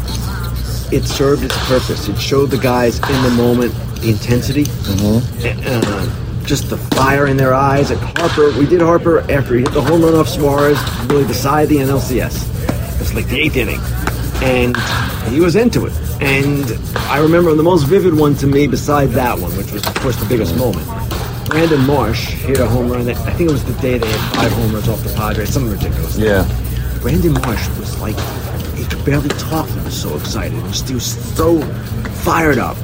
it 0.91 1.05
served 1.05 1.45
its 1.45 1.57
purpose. 1.69 2.09
It 2.09 2.19
showed 2.19 2.47
the 2.51 2.57
guys 2.57 2.97
in 2.97 3.23
the 3.23 3.29
moment 3.29 3.73
the 4.01 4.09
intensity, 4.09 4.65
uh, 5.65 6.43
just 6.43 6.69
the 6.69 6.75
fire 6.97 7.27
in 7.27 7.37
their 7.37 7.53
eyes. 7.53 7.91
At 7.91 7.97
Harper, 8.19 8.51
we 8.59 8.65
did 8.65 8.81
Harper 8.81 9.19
after 9.31 9.55
he 9.55 9.61
hit 9.61 9.71
the 9.71 9.81
home 9.81 10.01
run 10.01 10.13
off 10.13 10.27
Suarez, 10.27 10.77
really 11.05 11.25
decided 11.25 11.69
the 11.69 11.77
NLCS. 11.77 12.35
This 12.99 13.13
like 13.13 13.29
the 13.29 13.39
eighth 13.39 13.55
inning, 13.55 13.79
and 14.43 14.75
he 15.33 15.39
was 15.39 15.55
into 15.55 15.85
it. 15.85 15.93
And 16.19 16.77
I 17.07 17.19
remember 17.19 17.53
the 17.53 17.63
most 17.63 17.83
vivid 17.83 18.13
one 18.13 18.35
to 18.35 18.47
me, 18.47 18.67
besides 18.67 19.13
that 19.13 19.39
one, 19.39 19.55
which 19.55 19.71
was 19.71 19.87
of 19.87 19.95
course 19.95 20.17
the 20.17 20.27
biggest 20.27 20.57
moment. 20.57 20.85
Brandon 21.45 21.85
Marsh 21.85 22.29
hit 22.31 22.59
a 22.59 22.67
home 22.67 22.91
run. 22.91 23.07
I 23.07 23.13
think 23.13 23.49
it 23.49 23.51
was 23.53 23.63
the 23.63 23.73
day 23.81 23.97
they 23.97 24.07
had 24.07 24.35
five 24.35 24.51
homers 24.53 24.87
off 24.89 25.01
the 25.03 25.13
Padres, 25.13 25.49
something 25.53 25.71
ridiculous. 25.71 26.17
Yeah. 26.17 26.43
Brandon 27.01 27.33
Marsh 27.33 27.67
was 27.77 27.99
like, 27.99 28.17
he 28.75 28.83
could 28.85 29.03
barely 29.05 29.29
talk. 29.29 29.67
He 29.69 29.79
was 29.81 29.99
so 30.01 30.15
excited. 30.15 30.53
He 30.53 30.61
was, 30.63 30.81
he 30.87 30.93
was 30.95 31.35
so 31.35 31.61
fired 32.23 32.57
up. 32.57 32.77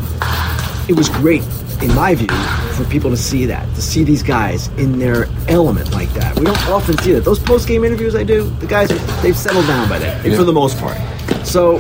It 0.88 0.94
was 0.96 1.10
great, 1.10 1.44
in 1.82 1.94
my 1.96 2.14
view, 2.16 2.28
for 2.76 2.86
people 2.86 3.10
to 3.10 3.18
see 3.18 3.46
that, 3.48 3.66
to 3.76 3.82
see 3.82 4.04
these 4.04 4.22
guys 4.24 4.68
in 4.78 5.00
their 5.00 5.26
element 5.48 5.92
like 5.92 6.10
that. 6.14 6.38
We 6.38 6.46
don't 6.46 6.68
often 6.70 6.98
see 7.00 7.14
that. 7.14 7.22
Those 7.26 7.40
post 7.40 7.68
game 7.68 7.84
interviews 7.84 8.16
I 8.16 8.24
do, 8.24 8.44
the 8.60 8.68
guys, 8.68 8.90
they've 9.22 9.36
settled 9.38 9.66
down 9.68 9.90
by 9.90 9.98
then, 10.00 10.24
Yeah. 10.26 10.38
for 10.38 10.44
the 10.44 10.54
most 10.54 10.78
part. 10.78 10.98
So, 11.46 11.78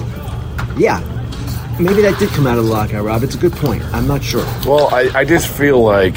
yeah, 0.77 1.00
maybe 1.79 2.01
that 2.01 2.17
did 2.19 2.29
come 2.29 2.47
out 2.47 2.57
of 2.57 2.65
the 2.65 2.71
lockout, 2.71 3.03
Rob. 3.05 3.21
It's 3.23 3.35
a 3.35 3.39
good 3.39 3.53
point. 3.53 3.83
I'm 3.93 4.07
not 4.07 4.23
sure. 4.23 4.45
Well, 4.65 4.93
I, 4.93 5.09
I 5.13 5.25
just 5.25 5.47
feel 5.47 5.81
like 5.81 6.15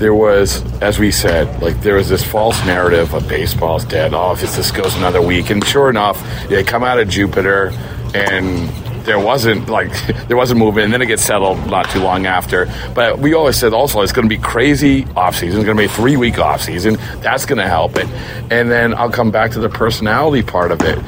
there 0.00 0.14
was, 0.14 0.64
as 0.80 0.98
we 0.98 1.10
said, 1.10 1.62
like 1.62 1.80
there 1.82 1.96
was 1.96 2.08
this 2.08 2.24
false 2.24 2.58
narrative 2.64 3.12
of 3.12 3.28
baseball's 3.28 3.84
dead. 3.84 4.14
Oh, 4.14 4.32
if 4.32 4.40
this 4.40 4.72
goes 4.72 4.96
another 4.96 5.20
week, 5.20 5.50
and 5.50 5.64
sure 5.64 5.90
enough, 5.90 6.18
they 6.48 6.64
come 6.64 6.82
out 6.82 6.98
of 6.98 7.08
Jupiter, 7.08 7.70
and 8.14 8.68
there 9.04 9.20
wasn't 9.20 9.68
like 9.68 9.92
there 10.28 10.38
wasn't 10.38 10.58
movement, 10.58 10.86
and 10.86 10.94
then 10.94 11.02
it 11.02 11.06
gets 11.06 11.22
settled 11.22 11.66
not 11.66 11.88
too 11.90 12.00
long 12.00 12.24
after. 12.24 12.66
But 12.94 13.18
we 13.18 13.34
always 13.34 13.56
said 13.56 13.74
also 13.74 14.00
it's 14.00 14.12
going 14.12 14.28
to 14.28 14.34
be 14.34 14.40
crazy 14.40 15.06
off 15.14 15.36
season. 15.36 15.60
It's 15.60 15.66
going 15.66 15.76
to 15.76 15.82
be 15.82 15.88
three 15.88 16.16
week 16.16 16.38
off 16.38 16.62
season. 16.62 16.96
That's 17.20 17.44
going 17.44 17.58
to 17.58 17.68
help 17.68 17.96
it. 17.96 18.08
And 18.50 18.70
then 18.70 18.94
I'll 18.94 19.12
come 19.12 19.30
back 19.30 19.50
to 19.52 19.60
the 19.60 19.68
personality 19.68 20.42
part 20.42 20.72
of 20.72 20.80
it. 20.80 20.98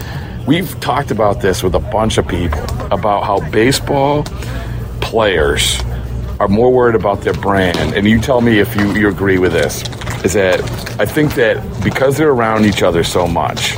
We've 0.47 0.79
talked 0.81 1.11
about 1.11 1.41
this 1.41 1.63
with 1.63 1.75
a 1.75 1.81
bunch 1.81 2.19
of 2.19 2.29
people 2.29 2.61
about 2.93 3.25
how 3.25 3.49
baseball 3.51 4.25
players 5.01 5.83
are 6.43 6.49
more 6.49 6.73
worried 6.73 6.97
about 6.97 7.21
their 7.21 7.33
brand, 7.35 7.95
and 7.95 8.05
you 8.05 8.21
tell 8.21 8.41
me 8.41 8.59
if 8.59 8.75
you, 8.75 8.93
you 8.95 9.09
agree 9.09 9.39
with 9.39 9.53
this, 9.53 9.83
is 10.25 10.33
that 10.33 10.61
I 11.01 11.07
think 11.07 11.37
that 11.37 11.63
because 11.85 12.17
they're 12.17 12.33
around 12.33 12.65
each 12.65 12.83
other 12.83 13.05
so 13.05 13.29
much, 13.29 13.77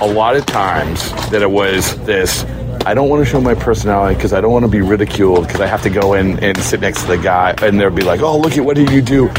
a 0.00 0.06
lot 0.06 0.36
of 0.36 0.46
times 0.46 1.10
that 1.30 1.42
it 1.42 1.50
was 1.50 1.96
this 2.06 2.44
I 2.86 2.94
don't 2.94 3.08
want 3.08 3.24
to 3.24 3.28
show 3.28 3.40
my 3.40 3.54
personality 3.54 4.14
because 4.14 4.32
I 4.32 4.40
don't 4.40 4.52
want 4.52 4.64
to 4.64 4.70
be 4.70 4.82
ridiculed 4.82 5.46
because 5.46 5.60
I 5.60 5.66
have 5.66 5.82
to 5.82 5.90
go 5.90 6.12
in 6.14 6.38
and 6.44 6.56
sit 6.58 6.80
next 6.80 7.00
to 7.02 7.06
the 7.08 7.18
guy 7.18 7.54
and 7.62 7.80
they'll 7.80 7.90
be 7.90 8.02
like, 8.02 8.20
oh, 8.20 8.38
look 8.38 8.58
at 8.58 8.64
what 8.64 8.76
did 8.76 8.90
you 8.90 9.00
do? 9.00 9.30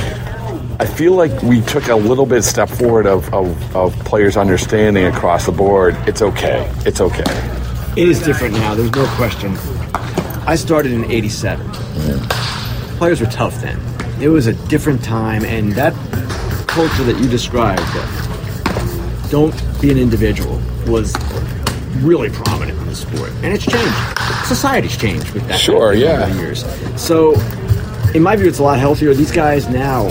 I 0.80 0.86
feel 0.86 1.14
like 1.14 1.44
we 1.44 1.62
took 1.62 1.88
a 1.88 1.96
little 1.96 2.26
bit 2.26 2.42
step 2.42 2.70
forward 2.70 3.06
of, 3.06 3.32
of, 3.34 3.76
of 3.76 3.94
players 4.00 4.36
understanding 4.36 5.06
across 5.06 5.46
the 5.46 5.52
board. 5.52 5.96
It's 6.08 6.24
okay. 6.24 6.70
It's 6.88 7.00
okay. 7.00 7.24
It 7.96 8.10
is 8.10 8.20
different 8.20 8.56
now. 8.56 8.74
There's 8.74 8.92
no 8.92 9.06
question. 9.16 9.56
I 10.48 10.56
started 10.56 10.92
in 10.92 11.10
'87. 11.12 11.70
Players 12.98 13.20
were 13.20 13.28
tough 13.28 13.60
then. 13.62 13.80
It 14.22 14.30
was 14.30 14.48
a 14.48 14.54
different 14.68 15.04
time, 15.04 15.44
and 15.44 15.74
that 15.74 15.94
culture 16.68 17.04
that 17.04 17.18
you 17.20 17.28
described, 17.28 17.82
uh, 17.84 19.28
don't 19.30 19.56
be 19.82 19.92
an 19.92 19.98
individual, 19.98 20.62
was 20.88 21.14
really 21.98 22.30
prominent 22.30 22.78
in 22.80 22.86
the 22.86 22.96
sport, 22.96 23.32
and 23.44 23.54
it's 23.54 23.66
changed. 23.66 23.96
Society's 24.46 24.96
changed 24.96 25.32
with 25.32 25.48
that. 25.48 25.60
Sure, 25.60 25.92
over 25.92 25.94
yeah. 25.94 26.28
the 26.28 26.40
years. 26.40 26.64
So, 27.02 27.34
in 28.14 28.22
my 28.22 28.36
view, 28.36 28.48
it's 28.48 28.60
a 28.60 28.64
lot 28.64 28.80
healthier. 28.80 29.14
These 29.14 29.32
guys 29.32 29.68
now, 29.68 30.04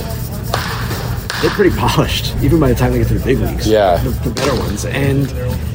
they're 1.41 1.50
pretty 1.50 1.76
polished, 1.76 2.35
even 2.43 2.59
by 2.59 2.69
the 2.69 2.75
time 2.75 2.93
they 2.93 2.99
get 2.99 3.09
to 3.09 3.19
the 3.19 3.25
big 3.25 3.38
leagues. 3.38 3.69
Yeah. 3.69 3.97
The, 3.99 4.11
the 4.11 4.31
better 4.31 4.59
ones. 4.59 4.85
And 4.85 5.33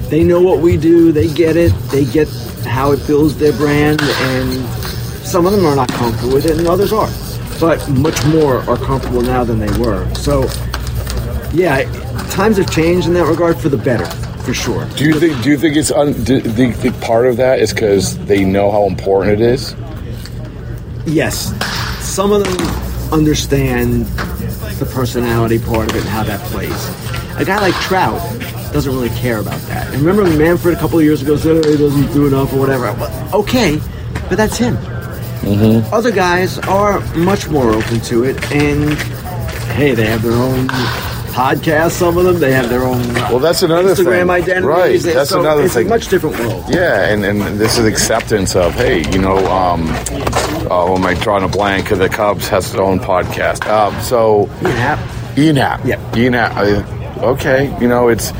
they 0.09 0.23
know 0.23 0.41
what 0.41 0.59
we 0.59 0.77
do, 0.77 1.11
they 1.11 1.27
get 1.31 1.55
it, 1.55 1.71
they 1.91 2.05
get 2.05 2.27
how 2.65 2.91
it 2.91 3.05
builds 3.07 3.37
their 3.37 3.53
brand, 3.53 4.01
and 4.01 4.65
some 5.25 5.45
of 5.45 5.51
them 5.51 5.65
are 5.65 5.75
not 5.75 5.89
comfortable 5.89 6.33
with 6.33 6.45
it, 6.45 6.57
and 6.57 6.67
others 6.67 6.91
are. 6.91 7.09
But 7.59 7.87
much 7.89 8.25
more 8.25 8.59
are 8.69 8.77
comfortable 8.77 9.21
now 9.21 9.43
than 9.43 9.59
they 9.59 9.77
were. 9.77 10.11
So, 10.15 10.43
yeah, 11.53 11.83
times 12.31 12.57
have 12.57 12.71
changed 12.71 13.07
in 13.07 13.13
that 13.13 13.25
regard 13.25 13.57
for 13.59 13.69
the 13.69 13.77
better, 13.77 14.05
for 14.43 14.53
sure. 14.53 14.85
Do 14.95 15.05
you 15.05 15.19
think? 15.19 15.43
Do 15.43 15.49
you 15.49 15.57
think 15.57 15.75
it's? 15.75 15.91
Un, 15.91 16.13
do, 16.23 16.41
do 16.41 16.67
you 16.67 16.73
think 16.73 16.99
part 17.01 17.27
of 17.27 17.37
that 17.37 17.59
is 17.59 17.73
because 17.73 18.17
they 18.25 18.43
know 18.43 18.71
how 18.71 18.85
important 18.85 19.41
it 19.41 19.41
is? 19.41 19.75
Yes, 21.05 21.53
some 21.99 22.31
of 22.31 22.43
them 22.43 23.13
understand 23.13 24.05
the 24.79 24.85
personality 24.85 25.59
part 25.59 25.89
of 25.89 25.95
it 25.95 26.01
and 26.01 26.09
how 26.09 26.23
that 26.23 26.39
plays. 26.51 26.89
A 27.37 27.45
guy 27.45 27.59
like 27.59 27.75
Trout 27.75 28.19
doesn't 28.73 28.93
really 28.93 29.09
care 29.09 29.39
about 29.39 29.59
that. 29.63 29.87
And 29.93 30.01
remember 30.03 30.29
Manfred 30.37 30.75
a 30.77 30.79
couple 30.79 30.99
of 30.99 31.05
years 31.05 31.21
ago 31.21 31.35
said 31.37 31.63
he 31.65 31.77
doesn't 31.77 32.11
do 32.13 32.27
enough 32.27 32.53
or 32.53 32.59
whatever? 32.59 32.91
Well, 32.93 33.35
okay, 33.41 33.79
but 34.27 34.37
that's 34.37 34.57
him. 34.57 34.77
Other 35.91 36.11
guys 36.11 36.59
are 36.59 36.99
much 37.15 37.47
more 37.49 37.69
open 37.71 37.99
to 38.01 38.23
it, 38.25 38.37
and 38.51 38.93
hey, 39.73 39.93
they 39.95 40.05
have 40.05 40.21
their 40.21 40.33
own 40.33 40.67
podcast. 41.29 41.91
Some 41.91 42.17
of 42.17 42.25
them 42.25 42.39
they 42.39 42.51
have 42.51 42.69
their 42.69 42.83
own 42.83 43.01
Well, 43.13 43.39
that's 43.39 43.63
another 43.63 43.93
Instagram 43.95 44.21
thing. 44.21 44.29
identities. 44.29 45.05
Right, 45.05 45.13
that's 45.13 45.29
so 45.29 45.39
another 45.39 45.63
it's 45.63 45.73
thing. 45.73 45.87
a 45.87 45.89
much 45.89 46.07
different 46.09 46.37
world. 46.39 46.65
Yeah, 46.69 47.05
and, 47.11 47.23
and 47.23 47.41
this 47.59 47.77
is 47.77 47.85
acceptance 47.85 48.55
of 48.55 48.73
hey, 48.75 49.09
you 49.11 49.19
know, 49.19 49.37
um, 49.47 49.85
oh, 50.69 50.95
am 50.97 51.05
I 51.05 51.13
drawing 51.15 51.43
a 51.43 51.47
blank? 51.47 51.89
The 51.89 52.09
Cubs 52.09 52.47
has 52.49 52.65
its 52.67 52.75
own 52.75 52.99
podcast. 52.99 53.65
Um, 53.67 53.99
so 54.01 54.47
Yeah. 54.61 55.33
Ian 55.37 55.55
Happ. 55.55 55.85
Yep. 55.85 56.17
Ian 56.17 56.33
Happ. 56.33 56.98
Okay, 57.17 57.75
you 57.81 57.87
know 57.89 58.07
it's, 58.07 58.31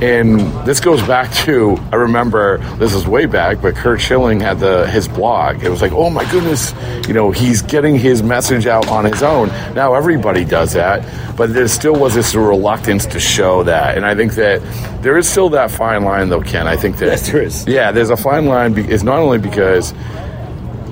and 0.00 0.38
this 0.64 0.78
goes 0.78 1.02
back 1.02 1.32
to 1.44 1.76
I 1.92 1.96
remember 1.96 2.58
this 2.76 2.94
is 2.94 3.06
way 3.06 3.26
back, 3.26 3.60
but 3.60 3.74
Curt 3.74 4.00
Schilling 4.00 4.38
had 4.38 4.60
the 4.60 4.86
his 4.86 5.08
blog. 5.08 5.64
It 5.64 5.70
was 5.70 5.82
like, 5.82 5.90
oh 5.92 6.08
my 6.08 6.30
goodness, 6.30 6.72
you 7.08 7.14
know 7.14 7.30
he's 7.32 7.62
getting 7.62 7.96
his 7.98 8.22
message 8.22 8.66
out 8.66 8.86
on 8.88 9.04
his 9.04 9.22
own. 9.24 9.48
Now 9.74 9.94
everybody 9.94 10.44
does 10.44 10.74
that, 10.74 11.04
but 11.36 11.52
there 11.52 11.66
still 11.66 11.94
was 11.96 12.14
this 12.14 12.34
reluctance 12.36 13.06
to 13.06 13.18
show 13.18 13.64
that, 13.64 13.96
and 13.96 14.06
I 14.06 14.14
think 14.14 14.34
that 14.34 14.62
there 15.02 15.16
is 15.18 15.28
still 15.28 15.48
that 15.50 15.70
fine 15.70 16.04
line, 16.04 16.28
though, 16.28 16.40
Ken. 16.42 16.68
I 16.68 16.76
think 16.76 16.98
that 16.98 17.06
Yes, 17.06 17.30
there 17.30 17.42
is. 17.42 17.66
Yeah, 17.66 17.90
there's 17.90 18.10
a 18.10 18.16
fine 18.16 18.46
line. 18.46 18.72
be- 18.74 18.82
It's 18.88 19.02
not 19.02 19.18
only 19.18 19.38
because 19.38 19.92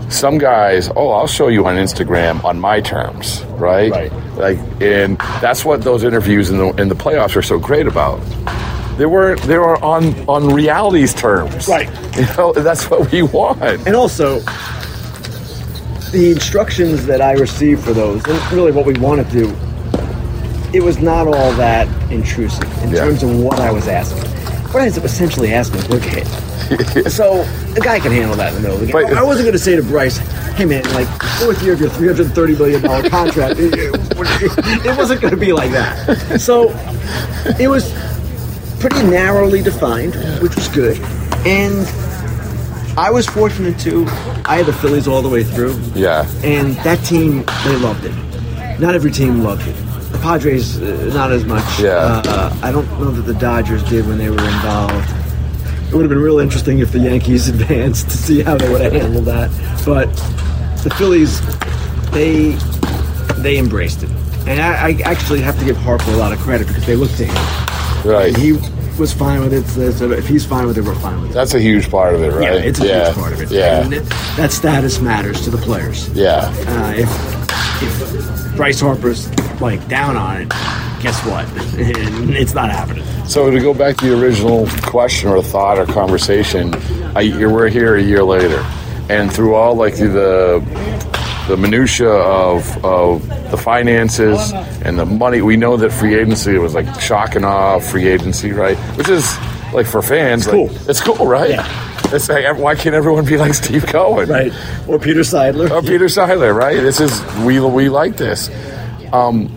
some 0.08 0.38
guys, 0.38 0.90
oh, 0.94 1.10
I'll 1.10 1.26
show 1.26 1.48
you 1.48 1.66
on 1.66 1.76
Instagram 1.76 2.44
on 2.44 2.60
my 2.60 2.80
terms, 2.80 3.42
right? 3.58 3.90
Right. 3.90 4.12
Like, 4.36 4.58
and 4.80 5.18
that's 5.40 5.64
what 5.64 5.82
those 5.82 6.04
interviews 6.04 6.50
in 6.50 6.58
the 6.58 6.68
in 6.80 6.88
the 6.88 6.94
playoffs 6.94 7.34
are 7.36 7.42
so 7.42 7.58
great 7.58 7.86
about. 7.86 8.20
They 8.98 9.06
were 9.06 9.36
they 9.36 9.58
were 9.58 9.82
on 9.84 10.14
on 10.28 10.52
reality's 10.54 11.12
terms, 11.12 11.68
Right. 11.68 11.88
You 12.16 12.24
know, 12.36 12.52
that's 12.52 12.88
what 12.88 13.10
we 13.12 13.22
want. 13.22 13.60
And 13.86 13.94
also, 13.94 14.40
the 16.12 16.30
instructions 16.32 17.04
that 17.06 17.20
I 17.20 17.32
received 17.32 17.82
for 17.84 17.92
those, 17.92 18.24
and 18.26 18.52
really 18.52 18.72
what 18.72 18.86
we 18.86 18.94
want 18.94 19.26
to 19.26 19.32
do, 19.32 19.48
it 20.72 20.82
was 20.82 20.98
not 20.98 21.26
all 21.26 21.52
that 21.54 21.88
intrusive 22.10 22.64
in 22.84 22.90
Yeah. 22.90 23.00
terms 23.04 23.22
of 23.22 23.38
what 23.40 23.60
I 23.60 23.70
was 23.70 23.86
asking. 23.88 24.22
What 24.72 24.82
I 24.82 24.86
was 24.86 24.96
essentially 24.98 25.52
asking 25.52 25.76
was 25.78 25.88
look 25.90 26.02
ahead. 26.06 27.10
so 27.12 27.44
the 27.76 27.80
guy 27.82 28.00
can 28.00 28.10
handle 28.10 28.36
that 28.36 28.48
in 28.48 28.54
the 28.56 28.60
middle 28.62 28.74
of 28.76 28.80
the 28.80 28.86
game. 28.92 29.06
But- 29.08 29.16
I 29.16 29.22
wasn't 29.22 29.44
going 29.44 29.52
to 29.52 29.58
say 29.58 29.76
to 29.76 29.82
Bryce, 29.82 30.16
"Hey 30.56 30.64
man, 30.64 30.82
like 30.94 31.06
fourth 31.40 31.62
year 31.62 31.74
of 31.74 31.80
your 31.80 31.90
three 31.90 32.08
hundred 32.08 32.34
thirty 32.34 32.56
million 32.56 32.82
dollar 32.82 33.08
contract." 33.08 33.58
it, 33.60 33.74
it- 33.74 34.86
it 34.86 34.96
wasn't 34.96 35.20
going 35.20 35.30
to 35.32 35.36
be 35.40 35.52
like 35.52 35.70
that. 35.70 36.40
So 36.40 36.70
it 37.60 37.68
was 37.68 37.92
pretty 38.80 39.02
narrowly 39.06 39.62
defined, 39.62 40.14
which 40.42 40.54
was 40.56 40.68
good, 40.68 40.98
and 41.46 41.86
I 42.98 43.10
was 43.10 43.26
fortunate 43.26 43.78
too. 43.78 44.06
I 44.46 44.56
had 44.56 44.66
the 44.66 44.72
Phillies 44.72 45.06
all 45.06 45.22
the 45.22 45.28
way 45.28 45.44
through, 45.44 45.78
Yeah, 45.94 46.26
and 46.42 46.74
that 46.76 47.04
team 47.04 47.44
they 47.64 47.76
loved 47.76 48.04
it. 48.04 48.14
Not 48.80 48.94
every 48.94 49.10
team 49.10 49.42
loved 49.42 49.66
it. 49.68 49.74
The 50.12 50.18
Padres, 50.18 50.80
uh, 50.80 51.10
not 51.14 51.30
as 51.32 51.44
much. 51.44 51.80
Yeah. 51.80 52.22
Uh, 52.24 52.54
I 52.62 52.72
don't 52.72 52.86
know 53.00 53.10
that 53.10 53.22
the 53.22 53.34
Dodgers 53.34 53.82
did 53.84 54.06
when 54.06 54.18
they 54.18 54.28
were 54.30 54.38
involved. 54.38 55.10
It 55.88 55.94
would 55.94 56.02
have 56.02 56.10
been 56.10 56.18
real 56.20 56.40
interesting 56.40 56.80
if 56.80 56.92
the 56.92 56.98
Yankees 56.98 57.48
advanced 57.54 58.10
to 58.10 58.16
see 58.16 58.42
how 58.42 58.56
they 58.56 58.68
would 58.70 58.80
have 58.80 58.92
handled 58.92 59.24
that. 59.26 59.50
But 59.84 60.06
the 60.82 60.90
Phillies, 60.98 61.40
they 62.10 62.52
they 63.42 63.58
embraced 63.58 64.02
it, 64.02 64.10
and 64.46 64.60
I, 64.60 64.88
I 64.88 65.00
actually 65.04 65.40
have 65.42 65.58
to 65.58 65.64
give 65.64 65.76
Harper 65.76 66.10
a 66.10 66.16
lot 66.16 66.32
of 66.32 66.38
credit 66.40 66.66
because 66.68 66.86
they 66.86 66.96
looked 66.96 67.16
to 67.18 67.24
him. 67.26 67.34
right. 68.10 68.28
And 68.34 68.36
he 68.36 68.52
was 68.98 69.12
fine 69.12 69.40
with 69.40 69.52
it. 69.52 69.64
So 69.66 69.90
so 69.90 70.10
if 70.12 70.26
he's 70.26 70.44
fine 70.44 70.66
with 70.66 70.78
it, 70.78 70.84
we're 70.84 70.94
fine 70.96 71.20
with 71.20 71.30
it. 71.30 71.34
that's 71.34 71.54
a 71.54 71.60
huge 71.60 71.90
part 71.90 72.14
of 72.14 72.22
it, 72.22 72.30
right? 72.32 72.42
Yeah, 72.42 72.52
it's 72.54 72.80
a 72.80 72.86
yeah. 72.86 73.04
huge 73.06 73.16
part 73.16 73.32
of 73.34 73.40
it. 73.42 73.50
Yeah, 73.50 73.82
And 73.84 73.92
that 73.92 74.50
status 74.52 75.00
matters 75.00 75.42
to 75.42 75.50
the 75.50 75.58
players. 75.58 76.08
yeah. 76.10 76.52
Uh, 76.66 76.94
if 76.96 77.82
if 77.82 78.56
Bryce 78.56 78.80
Harper's 78.80 79.28
like 79.60 79.86
down 79.88 80.16
on 80.16 80.40
it, 80.42 80.48
guess 81.06 81.24
what? 81.24 81.46
it's 81.78 82.52
not 82.54 82.68
happening. 82.70 83.04
So 83.26 83.48
to 83.50 83.60
go 83.60 83.72
back 83.72 83.96
to 83.98 84.06
the 84.10 84.20
original 84.20 84.66
question 84.82 85.28
or 85.28 85.40
thought 85.40 85.78
or 85.78 85.86
conversation, 85.86 86.74
I, 87.16 87.30
we're 87.46 87.68
here 87.68 87.94
a 87.94 88.02
year 88.02 88.24
later, 88.24 88.58
and 89.08 89.32
through 89.32 89.54
all 89.54 89.76
like 89.76 89.94
the 89.94 90.60
the 91.46 91.56
minutia 91.56 92.08
of 92.10 92.84
of 92.84 93.26
the 93.52 93.56
finances 93.56 94.52
and 94.84 94.98
the 94.98 95.06
money, 95.06 95.42
we 95.42 95.56
know 95.56 95.76
that 95.76 95.92
free 95.92 96.16
agency 96.16 96.58
was 96.58 96.74
like 96.74 97.00
shock 97.00 97.36
and 97.36 97.44
awe 97.44 97.78
free 97.78 98.08
agency, 98.08 98.50
right? 98.50 98.76
Which 98.98 99.08
is 99.08 99.24
like 99.72 99.86
for 99.86 100.02
fans, 100.02 100.46
It's 100.46 100.54
like, 100.54 100.70
cool. 100.70 100.90
it's 100.90 101.00
cool, 101.00 101.26
right? 101.26 101.50
Yeah. 101.50 102.12
It's 102.14 102.28
like, 102.28 102.56
why 102.58 102.74
can't 102.74 102.94
everyone 102.96 103.24
be 103.24 103.36
like 103.36 103.54
Steve 103.54 103.86
Cohen? 103.86 104.28
Right. 104.28 104.52
Or 104.88 104.98
Peter 104.98 105.20
Seidler. 105.20 105.70
or 105.70 105.82
Peter 105.82 106.06
Seidler, 106.06 106.52
right? 106.54 106.80
This 106.80 107.00
is 107.00 107.22
we 107.44 107.60
we 107.60 107.88
like 107.88 108.16
this. 108.16 108.50
Um, 109.12 109.48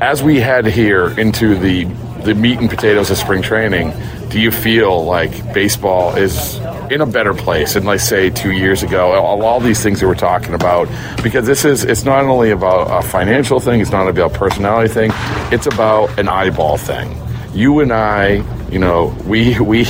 as 0.00 0.22
we 0.22 0.40
head 0.40 0.66
here 0.66 1.08
into 1.18 1.56
the 1.56 1.84
the 2.24 2.34
meat 2.34 2.58
and 2.58 2.68
potatoes 2.68 3.10
of 3.10 3.16
spring 3.16 3.40
training, 3.40 3.94
do 4.28 4.38
you 4.38 4.50
feel 4.50 5.04
like 5.04 5.54
baseball 5.54 6.14
is 6.16 6.58
in 6.90 7.00
a 7.00 7.06
better 7.06 7.32
place 7.32 7.74
than, 7.74 7.84
like, 7.84 8.00
say, 8.00 8.28
two 8.28 8.52
years 8.52 8.82
ago? 8.82 9.12
All, 9.12 9.42
all 9.42 9.58
these 9.58 9.82
things 9.82 10.00
that 10.00 10.06
we're 10.06 10.14
talking 10.14 10.52
about, 10.52 10.86
because 11.22 11.46
this 11.46 11.64
is 11.64 11.82
it's 11.82 12.04
not 12.04 12.24
only 12.24 12.50
about 12.50 13.04
a 13.04 13.06
financial 13.06 13.58
thing, 13.58 13.80
it's 13.80 13.90
not 13.90 14.06
about 14.06 14.34
a 14.34 14.38
personality 14.38 14.92
thing, 14.92 15.10
it's 15.50 15.66
about 15.66 16.18
an 16.18 16.28
eyeball 16.28 16.76
thing. 16.76 17.16
You 17.54 17.80
and 17.80 17.92
I, 17.92 18.42
you 18.70 18.78
know, 18.78 19.16
we 19.26 19.58
we 19.60 19.86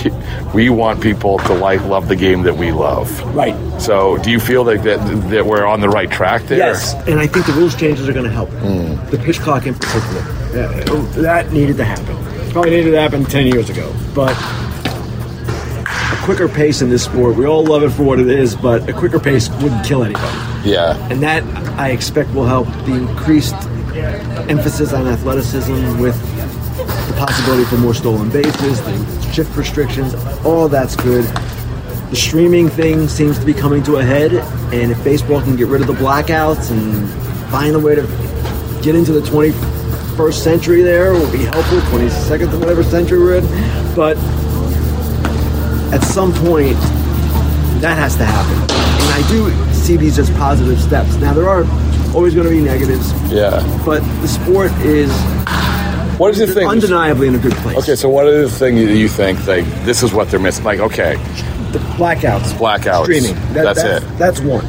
we 0.54 0.70
want 0.70 1.02
people 1.02 1.38
to 1.40 1.54
like 1.54 1.82
love 1.84 2.08
the 2.08 2.16
game 2.16 2.42
that 2.42 2.56
we 2.56 2.72
love. 2.72 3.08
Right. 3.34 3.56
So, 3.80 4.16
do 4.18 4.30
you 4.30 4.40
feel 4.40 4.64
like 4.64 4.82
that 4.82 4.98
that 5.30 5.46
we're 5.46 5.66
on 5.66 5.80
the 5.80 5.88
right 5.88 6.10
track 6.10 6.42
there? 6.44 6.58
Yes, 6.58 6.94
and 7.06 7.20
I 7.20 7.26
think 7.26 7.46
the 7.46 7.52
rules 7.52 7.74
changes 7.74 8.08
are 8.08 8.12
going 8.12 8.26
to 8.26 8.32
help. 8.32 8.50
Hmm. 8.50 9.10
The 9.10 9.18
pitch 9.18 9.40
clock 9.40 9.66
in 9.66 9.74
particular. 9.74 10.22
Uh, 10.50 11.02
that 11.22 11.52
needed 11.52 11.76
to 11.76 11.84
happen. 11.84 12.16
Probably 12.52 12.70
needed 12.70 12.90
to 12.90 13.00
happen 13.00 13.24
10 13.24 13.46
years 13.46 13.70
ago. 13.70 13.94
But 14.12 14.36
a 14.36 16.24
quicker 16.24 16.48
pace 16.48 16.82
in 16.82 16.90
this 16.90 17.04
sport, 17.04 17.36
we 17.36 17.46
all 17.46 17.64
love 17.64 17.84
it 17.84 17.90
for 17.90 18.02
what 18.02 18.18
it 18.18 18.28
is, 18.28 18.56
but 18.56 18.88
a 18.88 18.92
quicker 18.92 19.20
pace 19.20 19.48
wouldn't 19.62 19.86
kill 19.86 20.02
anybody. 20.02 20.68
Yeah. 20.68 20.96
And 21.10 21.22
that, 21.22 21.44
I 21.78 21.90
expect, 21.90 22.30
will 22.34 22.46
help 22.46 22.66
the 22.86 22.94
increased 22.94 23.54
emphasis 24.48 24.92
on 24.92 25.06
athleticism 25.06 26.00
with 26.00 26.16
possibility 27.20 27.64
for 27.64 27.76
more 27.76 27.92
stolen 27.92 28.30
bases, 28.30 28.80
the 28.80 29.32
shift 29.32 29.54
restrictions, 29.54 30.14
all 30.42 30.68
that's 30.68 30.96
good. 30.96 31.24
The 32.08 32.16
streaming 32.16 32.70
thing 32.70 33.08
seems 33.08 33.38
to 33.38 33.44
be 33.44 33.52
coming 33.52 33.82
to 33.82 33.96
a 33.96 34.02
head, 34.02 34.32
and 34.72 34.90
if 34.90 35.04
baseball 35.04 35.42
can 35.42 35.54
get 35.54 35.66
rid 35.68 35.82
of 35.82 35.86
the 35.86 35.92
blackouts 35.92 36.70
and 36.70 37.08
find 37.50 37.76
a 37.76 37.78
way 37.78 37.94
to 37.94 38.02
get 38.82 38.94
into 38.94 39.12
the 39.12 39.20
21st 39.20 40.32
century 40.32 40.80
there, 40.80 41.12
will 41.12 41.30
be 41.30 41.44
helpful. 41.44 41.78
22nd 41.92 42.50
to 42.52 42.58
whatever 42.58 42.82
century 42.82 43.18
we're 43.18 43.36
in. 43.36 43.44
But 43.94 44.16
at 45.92 46.00
some 46.02 46.32
point, 46.32 46.78
that 47.82 47.98
has 47.98 48.16
to 48.16 48.24
happen. 48.24 48.54
And 48.62 49.24
I 49.24 49.28
do 49.28 49.52
see 49.74 49.98
these 49.98 50.18
as 50.18 50.30
positive 50.30 50.80
steps. 50.80 51.16
Now, 51.16 51.34
there 51.34 51.50
are 51.50 51.64
always 52.14 52.34
going 52.34 52.46
to 52.46 52.50
be 52.52 52.62
negatives, 52.62 53.12
Yeah. 53.30 53.60
but 53.84 54.00
the 54.22 54.28
sport 54.28 54.72
is 54.80 55.10
What 56.20 56.36
is 56.36 56.38
the 56.38 56.52
thing? 56.54 56.68
undeniably 56.68 57.28
in 57.28 57.34
a 57.34 57.38
good 57.38 57.54
place. 57.54 57.78
Okay, 57.78 57.96
so 57.96 58.10
what 58.10 58.26
is 58.26 58.52
the 58.52 58.58
thing 58.58 58.76
that 58.76 58.94
you 58.94 59.08
think 59.08 59.46
like 59.46 59.64
this 59.86 60.02
is 60.02 60.12
what 60.12 60.28
they're 60.28 60.38
missing? 60.38 60.64
Like, 60.64 60.78
okay, 60.78 61.14
the 61.72 61.78
blackouts, 61.96 62.52
Blackouts. 62.58 63.04
streaming. 63.04 63.34
That's 63.54 63.82
that's, 63.82 64.04
it. 64.04 64.18
That's 64.18 64.40
one. 64.40 64.66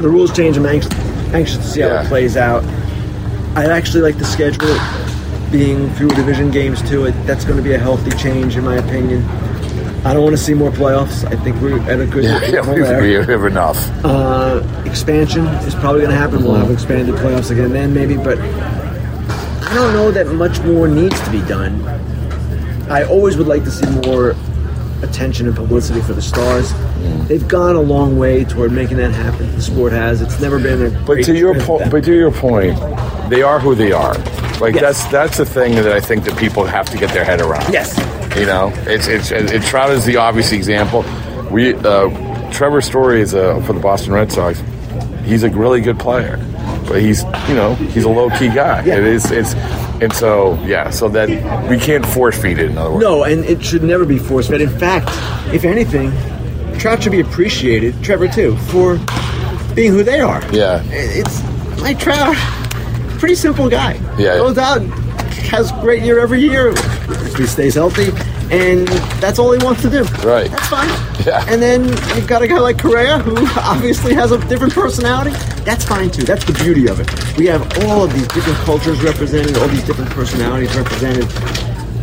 The 0.00 0.08
rules 0.08 0.34
change. 0.34 0.56
I'm 0.56 0.64
anxious, 0.64 0.90
anxious 1.34 1.56
to 1.58 1.62
see 1.64 1.80
how 1.82 1.88
Yeah. 1.88 2.04
it 2.04 2.08
plays 2.08 2.38
out. 2.38 2.64
I 3.54 3.66
actually 3.66 4.00
like 4.00 4.16
the 4.16 4.24
schedule 4.24 4.74
being 5.52 5.90
through 5.90 6.08
division 6.08 6.50
games 6.50 6.80
to 6.88 7.04
It, 7.04 7.12
that's 7.26 7.44
going 7.44 7.58
to 7.58 7.62
be 7.62 7.74
a 7.74 7.78
healthy 7.78 8.10
change, 8.12 8.56
in 8.56 8.64
my 8.64 8.76
opinion. 8.76 9.22
I 10.06 10.14
don't 10.14 10.22
want 10.24 10.36
to 10.36 10.42
see 10.42 10.54
more 10.54 10.70
playoffs. 10.70 11.24
I 11.30 11.36
think 11.36 11.60
we're 11.60 11.78
at 11.80 12.00
a 12.00 12.06
good 12.06 12.24
yeah, 12.24 12.38
level 12.62 12.74
we, 12.74 13.18
we 13.18 13.24
have 13.24 13.44
enough. 13.44 13.78
Uh, 14.02 14.62
expansion 14.86 15.46
is 15.68 15.74
probably 15.74 16.00
going 16.00 16.12
to 16.12 16.16
happen. 16.16 16.42
We'll 16.42 16.54
have 16.54 16.70
expanded 16.70 17.14
playoffs 17.16 17.50
again 17.50 17.72
then, 17.72 17.92
maybe, 17.92 18.16
but 18.16 18.38
I 19.74 19.78
don't 19.78 19.92
know 19.92 20.12
that 20.12 20.28
much 20.28 20.60
more 20.60 20.86
needs 20.86 21.20
to 21.22 21.30
be 21.32 21.40
done. 21.48 21.84
I 22.88 23.02
always 23.06 23.36
would 23.36 23.48
like 23.48 23.64
to 23.64 23.72
see 23.72 23.90
more 24.08 24.36
attention 25.02 25.48
and 25.48 25.56
publicity 25.56 26.00
for 26.00 26.12
the 26.12 26.22
stars. 26.22 26.72
They've 27.26 27.48
gone 27.48 27.74
a 27.74 27.80
long 27.80 28.16
way 28.16 28.44
toward 28.44 28.70
making 28.70 28.98
that 28.98 29.10
happen. 29.10 29.50
The 29.56 29.60
sport 29.60 29.92
has. 29.92 30.22
It's 30.22 30.40
never 30.40 30.60
been 30.60 30.94
a. 30.94 31.04
But 31.04 31.24
to 31.24 31.36
your 31.36 31.60
point, 31.60 31.90
but 31.90 32.04
to 32.04 32.14
your 32.14 32.30
point, 32.30 32.78
they 33.28 33.42
are 33.42 33.58
who 33.58 33.74
they 33.74 33.90
are. 33.90 34.14
Like 34.60 34.76
Yes. 34.76 34.80
that's 35.02 35.06
that's 35.06 35.36
the 35.38 35.44
thing 35.44 35.74
that 35.74 35.88
I 35.90 35.98
think 35.98 36.22
that 36.26 36.38
people 36.38 36.64
have 36.64 36.88
to 36.90 36.96
get 36.96 37.10
their 37.12 37.24
head 37.24 37.40
around. 37.40 37.72
Yes. 37.72 37.98
You 38.38 38.46
know, 38.46 38.72
it's 38.86 39.08
it's 39.08 39.32
it, 39.32 39.60
Trout 39.64 39.90
is 39.90 40.04
the 40.04 40.18
obvious 40.18 40.52
example. 40.52 41.04
We 41.50 41.74
uh, 41.74 42.52
Trevor 42.52 42.80
Story 42.80 43.22
is 43.22 43.34
a, 43.34 43.60
for 43.62 43.72
the 43.72 43.80
Boston 43.80 44.12
Red 44.12 44.30
Sox. 44.30 44.62
He's 45.24 45.42
a 45.42 45.50
really 45.50 45.80
good 45.80 45.98
player, 45.98 46.36
but 46.86 47.00
he's 47.00 47.22
you 47.48 47.54
know 47.54 47.74
he's 47.74 48.04
a 48.04 48.08
low 48.08 48.30
key 48.30 48.48
guy. 48.48 48.84
Yeah. 48.84 48.96
It 48.98 49.04
is 49.04 49.30
it's 49.30 49.54
and 50.02 50.12
so 50.12 50.54
yeah. 50.64 50.90
So 50.90 51.08
that 51.10 51.28
we 51.70 51.78
can't 51.78 52.04
force 52.06 52.40
feed 52.40 52.58
it. 52.58 52.70
In 52.70 52.78
other 52.78 52.90
words, 52.92 53.02
No, 53.04 53.24
and 53.24 53.44
it 53.44 53.64
should 53.64 53.82
never 53.82 54.04
be 54.04 54.18
forced. 54.18 54.50
But 54.50 54.60
in 54.60 54.68
fact, 54.78 55.08
if 55.54 55.64
anything, 55.64 56.12
Trout 56.78 57.02
should 57.02 57.12
be 57.12 57.20
appreciated, 57.20 58.02
Trevor 58.02 58.28
too, 58.28 58.56
for 58.56 58.98
being 59.74 59.92
who 59.92 60.02
they 60.02 60.20
are. 60.20 60.42
Yeah. 60.52 60.82
It's 60.86 61.42
like 61.80 61.98
Trout, 61.98 62.36
pretty 63.18 63.34
simple 63.34 63.68
guy. 63.68 63.94
Yeah. 64.18 64.36
Goes 64.36 64.58
out, 64.58 64.82
has 65.50 65.72
great 65.72 66.02
year 66.02 66.20
every 66.20 66.40
year. 66.40 66.68
If 66.68 67.36
he 67.36 67.46
stays 67.46 67.74
healthy, 67.74 68.10
and 68.54 68.86
that's 69.20 69.38
all 69.38 69.52
he 69.52 69.64
wants 69.64 69.82
to 69.82 69.90
do. 69.90 70.02
Right. 70.26 70.50
That's 70.50 70.68
fine. 70.68 70.90
Yeah. 71.24 71.42
And 71.48 71.62
then 71.62 71.84
you've 72.14 72.26
got 72.26 72.42
a 72.42 72.46
guy 72.46 72.58
like 72.58 72.78
Correa 72.78 73.18
who 73.18 73.34
obviously 73.60 74.12
has 74.14 74.30
a 74.30 74.38
different 74.46 74.74
personality. 74.74 75.30
That's 75.64 75.82
fine 75.82 76.10
too. 76.10 76.22
That's 76.24 76.44
the 76.44 76.52
beauty 76.52 76.86
of 76.86 77.00
it. 77.00 77.38
We 77.38 77.46
have 77.46 77.62
all 77.84 78.04
of 78.04 78.12
these 78.12 78.28
different 78.28 78.58
cultures 78.58 79.02
represented, 79.02 79.56
all 79.56 79.68
these 79.68 79.84
different 79.84 80.10
personalities 80.10 80.74
represented. 80.76 81.24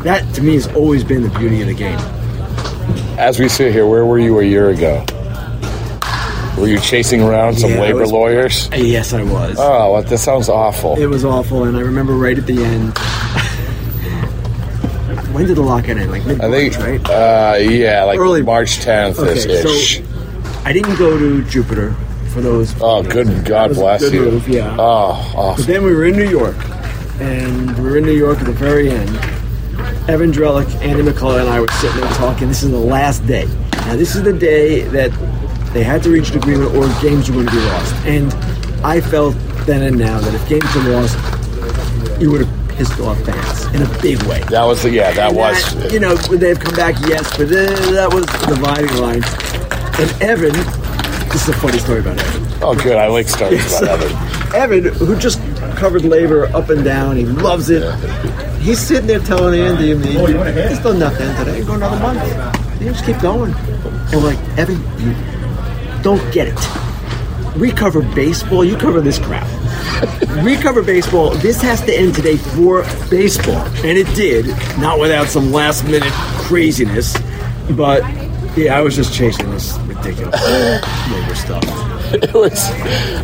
That 0.03 0.25
to 0.35 0.41
me 0.41 0.53
has 0.55 0.65
always 0.73 1.03
been 1.03 1.21
the 1.21 1.29
beauty 1.37 1.61
of 1.61 1.67
the 1.67 1.75
game. 1.75 1.99
as 3.19 3.37
we 3.37 3.47
sit 3.47 3.71
here, 3.73 3.85
where 3.85 4.05
were 4.07 4.17
you 4.17 4.39
a 4.39 4.43
year 4.43 4.69
ago? 4.71 5.05
Were 6.57 6.67
you 6.67 6.79
chasing 6.79 7.21
around 7.21 7.59
some 7.59 7.69
Yeah, 7.71 7.81
labor 7.81 7.99
was- 7.99 8.11
lawyers? 8.11 8.69
Yes, 8.75 9.13
I 9.13 9.21
was. 9.21 9.57
Oh, 9.59 10.01
that 10.01 10.17
sounds 10.17 10.49
awful. 10.49 10.97
It 10.97 11.05
was 11.05 11.23
awful, 11.23 11.65
and 11.65 11.77
I 11.77 11.81
remember 11.81 12.13
right 12.13 12.37
at 12.37 12.47
the 12.47 12.63
end. 12.63 12.93
When 15.41 15.47
did 15.47 15.58
the 15.58 15.63
lockout 15.63 15.97
end? 15.97 16.12
Like 16.12 16.23
mid 16.27 16.39
I 16.39 16.51
think, 16.51 16.77
right? 16.77 17.10
uh, 17.10 17.58
yeah, 17.58 18.04
like 18.04 18.19
Early- 18.19 18.43
March 18.43 18.77
10th 18.77 19.17
Okay, 19.17 19.39
ish. 19.39 19.97
so 19.97 20.04
I 20.63 20.71
didn't 20.71 20.95
go 20.97 21.17
to 21.17 21.43
Jupiter 21.45 21.93
for 22.32 22.41
those. 22.41 22.75
oh, 22.80 23.01
good 23.01 23.43
God 23.43 23.73
bless 23.73 24.01
good 24.01 24.13
you. 24.13 24.21
move, 24.25 24.47
yeah. 24.47 24.75
Oh, 24.77 25.32
But 25.34 25.39
awesome. 25.39 25.65
then 25.65 25.84
we 25.84 25.95
were 25.95 26.06
in 26.06 26.15
New 26.15 26.30
York, 26.30 26.56
and 27.19 27.75
we 27.80 27.89
were 27.89 27.97
in 27.97 28.04
New 28.06 28.12
York 28.15 28.38
at 28.38 28.45
the 28.45 28.51
very 28.51 28.91
end. 28.91 29.10
Evan 30.08 30.32
Drellich, 30.32 30.69
Andy 30.84 31.01
McCullough, 31.01 31.39
and 31.41 31.49
I 31.49 31.60
were 31.60 31.67
sitting 31.80 31.99
there 32.01 32.10
talking. 32.13 32.47
This 32.47 32.62
is 32.62 32.69
the 32.69 32.77
last 32.77 33.25
day. 33.25 33.45
Now, 33.88 33.95
this 33.95 34.15
is 34.15 34.21
the 34.21 34.34
day 34.34 34.82
that 34.89 35.10
they 35.73 35.84
had 35.84 36.04
to 36.04 36.12
reach 36.12 36.30
an 36.30 36.38
agreement 36.38 36.75
or 36.75 36.88
games 37.01 37.32
were 37.32 37.38
going 37.38 37.47
to 37.47 37.51
be 37.54 37.65
lost. 37.65 37.95
And 38.06 38.32
I 38.86 39.01
felt 39.01 39.34
then 39.65 39.82
and 39.82 39.97
now 39.97 40.19
that 40.19 40.36
if 40.36 40.47
games 40.47 40.75
were 40.75 40.84
lost, 41.01 41.17
you 42.21 42.30
would 42.30 42.41
have 42.45 42.61
pissed 42.75 42.99
off 42.99 43.17
fans 43.25 43.65
in 43.75 43.81
a 43.81 44.01
big 44.01 44.21
way. 44.23 44.41
That 44.49 44.63
was 44.63 44.84
the, 44.84 44.89
yeah, 44.91 45.12
that 45.13 45.29
And 45.29 45.38
was. 45.38 45.75
that, 45.75 45.91
you 45.91 45.99
know, 45.99 46.15
would 46.29 46.39
they 46.39 46.49
have 46.49 46.60
come 46.60 46.75
back? 46.75 46.95
Yes, 47.07 47.36
but 47.38 47.49
then 47.49 47.73
that 47.93 48.13
was 48.13 48.25
the 48.25 48.55
dividing 48.55 48.95
line. 48.97 49.23
And 49.99 50.21
Evan, 50.21 50.53
this 51.29 51.43
is 51.43 51.49
a 51.49 51.53
funny 51.53 51.77
story 51.79 51.99
about 51.99 52.17
Evan. 52.19 52.47
oh, 52.63 52.75
good. 52.75 52.97
I 52.97 53.07
like 53.07 53.27
stories 53.27 53.65
about 53.81 53.99
Evan. 54.01 54.53
Evan, 54.55 54.93
who 54.95 55.15
just 55.17 55.39
covered 55.75 56.03
labor 56.03 56.45
up 56.55 56.69
and 56.69 56.84
down, 56.84 57.15
he 57.17 57.25
loves 57.25 57.69
it. 57.69 57.84
He's 58.60 58.79
sitting 58.79 59.07
there 59.07 59.19
telling 59.19 59.60
Andy 59.60 59.91
and 59.91 60.01
me, 60.01 60.13
"There's 60.15 60.77
still 60.79 60.93
nothing 60.93 61.34
today. 61.38 61.63
Go 61.63 61.73
another 61.73 61.97
month. 61.99 62.81
You 62.81 62.91
just 62.91 63.05
keep 63.05 63.19
going." 63.19 63.53
And 63.55 64.13
we're 64.21 64.34
like, 64.36 64.39
"Evan, 64.57 64.77
you 64.99 65.15
don't 66.03 66.21
get 66.34 66.47
it. 66.47 66.90
We 67.57 67.71
cover 67.71 68.01
baseball. 68.01 68.63
You 68.63 68.77
cover 68.77 69.01
this 69.01 69.19
crap. 69.19 69.47
we 70.43 70.55
cover 70.55 70.81
baseball. 70.81 71.31
This 71.31 71.61
has 71.61 71.81
to 71.81 71.93
end 71.93 72.15
today 72.15 72.37
for 72.37 72.83
baseball, 73.09 73.65
and 73.83 73.97
it 73.97 74.07
did. 74.15 74.47
Not 74.79 74.99
without 74.99 75.27
some 75.27 75.51
last 75.51 75.83
minute 75.85 76.13
craziness, 76.45 77.17
but." 77.71 78.03
Yeah, 78.57 78.77
I 78.77 78.81
was 78.81 78.97
just 78.97 79.13
chasing 79.13 79.49
this 79.51 79.77
ridiculous 79.79 80.35
labor 81.09 81.35
stuff. 81.35 82.00
It 82.21 82.34
was, 82.34 82.69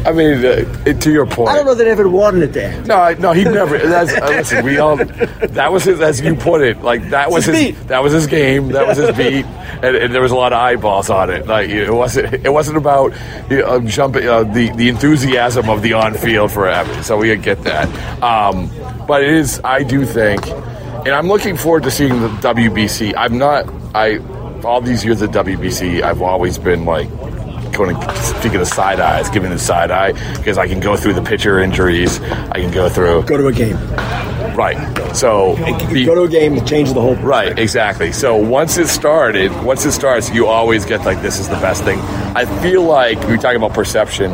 I 0.06 0.12
mean, 0.12 0.46
uh, 0.46 0.94
to 0.94 1.12
your 1.12 1.26
point. 1.26 1.50
I 1.50 1.56
don't 1.58 1.66
know 1.66 1.76
that 1.76 1.88
Evan 1.88 2.12
wanted 2.12 2.56
it 2.56 2.58
end. 2.58 2.88
No, 2.88 2.96
I- 2.96 3.14
no, 3.16 3.32
he 3.34 3.44
never. 3.44 3.78
That's, 3.78 4.14
uh, 4.14 4.26
listen, 4.28 4.66
we 4.66 4.78
all. 4.78 4.98
That 4.98 5.72
was 5.72 5.84
his, 5.84 6.00
as 6.02 6.22
you 6.22 6.36
put 6.36 6.62
it. 6.62 6.82
Like 6.82 7.10
that 7.10 7.30
was 7.32 7.46
his 7.46 7.58
his. 7.58 7.86
That 7.88 8.04
was 8.04 8.14
his 8.14 8.28
game. 8.28 8.70
That 8.70 8.88
was 8.88 8.98
his 8.98 9.16
beat, 9.16 9.46
and, 9.46 9.96
and 9.96 10.14
there 10.14 10.22
was 10.22 10.32
a 10.32 10.36
lot 10.36 10.54
of 10.54 10.60
eyeballs 10.60 11.10
on 11.10 11.30
it. 11.30 11.48
Like 11.48 11.70
it 11.70 11.92
wasn't. 11.92 12.34
It 12.46 12.50
wasn't 12.52 12.78
about 12.78 13.14
you 13.50 13.58
know, 13.60 13.80
jumping 13.82 14.28
uh, 14.28 14.44
the 14.44 14.70
the 14.72 14.90
enthusiasm 14.90 15.70
of 15.70 15.82
the 15.82 15.94
on 15.94 16.14
field 16.16 16.52
for 16.52 16.68
Evan. 16.68 17.04
So 17.04 17.18
we 17.18 17.36
get 17.38 17.64
that. 17.64 17.88
Um, 18.24 18.70
but 19.08 19.24
it 19.24 19.30
is. 19.30 19.60
I 19.64 19.84
do 19.84 20.06
think, 20.06 20.46
and 20.48 21.10
I'm 21.10 21.28
looking 21.28 21.58
forward 21.58 21.84
to 21.84 21.92
seeing 21.92 22.20
the 22.22 22.30
WBC. 22.30 23.14
I'm 23.18 23.38
not. 23.38 23.66
I 23.96 24.20
all 24.64 24.82
these 24.82 25.06
years 25.06 25.22
at 25.22 25.30
WBC, 25.30 26.02
I've 26.02 26.22
always 26.22 26.58
been 26.58 26.84
like 26.86 27.08
going 27.72 27.96
to 27.96 28.16
speaking 28.40 28.60
of 28.60 28.68
side 28.68 29.00
eyes, 29.00 29.30
giving 29.30 29.50
the 29.50 29.60
side 29.60 29.92
eye 29.92 30.14
because 30.38 30.58
I 30.58 30.68
can 30.68 30.80
go 30.80 30.96
through 30.96 31.14
the 31.14 31.22
pitcher 31.22 31.60
injuries. 31.60 32.20
I 32.22 32.60
can 32.60 32.72
go 32.72 32.90
through 32.90 33.24
Go 33.24 33.38
to 33.38 33.48
a 33.48 33.54
game. 33.54 33.78
Right. 34.56 34.78
So 35.16 35.56
go 35.56 36.16
to 36.16 36.24
a 36.24 36.28
game, 36.28 36.56
it 36.56 36.66
changes 36.66 36.94
the 36.94 37.02
whole. 37.02 37.16
Right, 37.16 37.58
exactly. 37.58 38.12
So 38.12 38.36
once 38.36 38.78
it 38.78 38.88
started, 38.88 39.52
once 39.64 39.86
it 39.86 39.92
starts, 39.92 40.32
you 40.32 40.48
always 40.48 40.86
get 40.86 41.06
like 41.06 41.22
this 41.22 41.40
is 41.40 41.48
the 41.48 41.56
best 41.56 41.84
thing. 41.84 42.00
I 42.36 42.46
feel 42.62 42.84
like 42.84 43.20
we 43.28 43.34
are 43.34 43.38
talking 43.38 43.58
about 43.58 43.74
perception. 43.74 44.34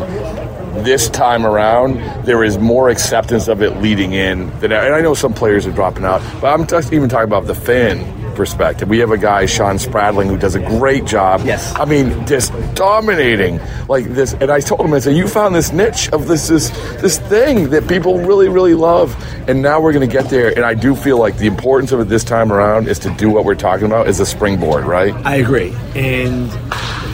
This 0.84 1.10
time 1.10 1.46
around, 1.46 1.98
there 2.26 2.44
is 2.44 2.58
more 2.58 2.90
acceptance 2.90 3.48
of 3.48 3.62
it 3.62 3.78
leading 3.78 4.14
in 4.14 4.50
than, 4.60 4.72
and 4.72 4.96
I 4.96 5.02
know 5.02 5.14
some 5.14 5.34
players 5.34 5.68
are 5.68 5.72
dropping 5.72 6.04
out, 6.04 6.22
but 6.42 6.48
I'm 6.48 6.66
just 6.66 6.92
even 6.94 7.10
talking 7.10 7.28
about 7.28 7.46
the 7.46 7.56
fan 7.56 8.23
perspective. 8.36 8.90
We 8.90 9.00
have 9.00 9.12
a 9.12 9.18
guy, 9.18 9.46
Sean 9.46 9.78
Spradling, 9.78 10.28
who 10.28 10.38
does 10.38 10.56
a 10.56 10.60
great 10.60 11.06
job. 11.06 11.42
Yes. 11.46 11.74
I 11.76 11.86
mean, 11.86 12.26
just 12.26 12.54
dominating 12.76 13.60
like 13.88 14.06
this. 14.06 14.34
And 14.34 14.52
I 14.52 14.60
told 14.60 14.82
him, 14.82 14.94
I 14.94 15.00
said, 15.00 15.16
"You 15.16 15.28
found 15.28 15.56
this 15.56 15.72
niche 15.72 16.10
of 16.12 16.28
this 16.28 16.48
this 16.48 16.70
this 17.02 17.20
thing 17.20 17.70
that 17.70 17.88
people 17.88 18.20
really 18.20 18.50
really 18.50 18.74
love, 18.74 19.16
and 19.48 19.62
now 19.62 19.80
we're 19.80 19.94
going 19.94 20.08
to 20.08 20.14
get 20.14 20.30
there." 20.30 20.50
And 20.50 20.66
I 20.66 20.74
do 20.74 20.96
feel 20.96 21.18
like 21.18 21.38
the 21.38 21.48
importance 21.48 21.92
of 21.92 22.00
it 22.00 22.10
this 22.10 22.24
time 22.24 22.52
around 22.52 22.88
is 22.88 23.00
to 23.00 23.10
do 23.12 23.30
what 23.30 23.46
we're 23.46 23.56
talking 23.56 23.86
about 23.86 24.08
is 24.08 24.20
a 24.20 24.26
springboard, 24.26 24.86
right? 24.86 25.14
I 25.26 25.36
agree. 25.36 25.74
And 25.96 26.50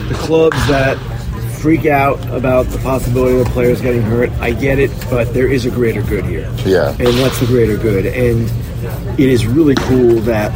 the 0.08 0.16
clubs 0.18 0.56
that 0.68 0.96
freak 1.60 1.84
out 1.84 2.18
about 2.30 2.64
the 2.66 2.78
possibility 2.78 3.38
of 3.38 3.46
players 3.48 3.82
getting 3.82 4.00
hurt, 4.00 4.30
I 4.40 4.52
get 4.52 4.78
it, 4.78 4.90
but 5.10 5.34
there 5.34 5.46
is 5.46 5.66
a 5.66 5.70
greater 5.70 6.02
good 6.02 6.24
here. 6.24 6.50
Yeah. 6.64 6.96
And 6.98 7.20
what's 7.20 7.38
the 7.38 7.46
greater 7.46 7.76
good? 7.76 8.06
And 8.06 8.50
it 9.20 9.28
is 9.28 9.46
really 9.46 9.74
cool 9.74 10.20
that 10.22 10.50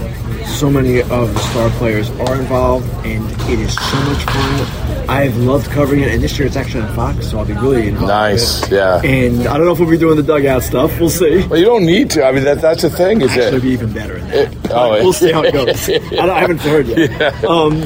so 0.55 0.71
many 0.71 1.01
of 1.01 1.35
the 1.35 1.39
star 1.51 1.69
players 1.71 2.11
are 2.11 2.37
involved, 2.37 2.89
and 3.07 3.25
it 3.51 3.59
is 3.59 3.75
so 3.75 3.97
much 4.05 4.23
fun. 4.25 5.11
I've 5.11 5.37
loved 5.37 5.71
covering 5.71 6.01
it, 6.01 6.13
and 6.13 6.23
this 6.23 6.39
year 6.39 6.47
it's 6.47 6.57
actually 6.57 6.83
on 6.85 6.95
Fox, 6.95 7.29
so 7.31 7.39
I'll 7.39 7.45
be 7.45 7.53
really 7.55 7.89
involved. 7.89 8.09
Nice, 8.09 8.63
it. 8.65 8.73
yeah. 8.73 9.03
And 9.03 9.47
I 9.47 9.57
don't 9.57 9.67
know 9.67 9.73
if 9.73 9.79
we'll 9.81 9.91
be 9.91 9.99
doing 9.99 10.17
the 10.17 10.23
dugout 10.23 10.63
stuff. 10.63 10.99
We'll 11.01 11.11
see. 11.11 11.47
Well, 11.49 11.59
you 11.59 11.65
don't 11.67 11.85
need 11.85 12.11
to. 12.13 12.25
I 12.25 12.33
mean, 12.33 12.45
that 12.45 12.61
that's 12.61 12.83
the 12.83 12.91
thing. 12.91 13.21
Is 13.21 13.37
It'll 13.37 13.61
be 13.61 13.69
even 13.71 13.93
better 13.93 14.17
in 14.17 14.27
that. 14.29 14.53
It- 14.53 14.71
oh, 14.71 14.93
we'll 14.93 15.13
see 15.13 15.33
how 15.33 15.43
it 15.43 15.53
goes. 15.53 15.89
I, 15.91 15.99
don't- 15.99 16.31
I 16.31 16.41
haven't 16.41 16.61
heard 16.61 16.87
yet. 16.87 17.45
Um, 17.45 17.83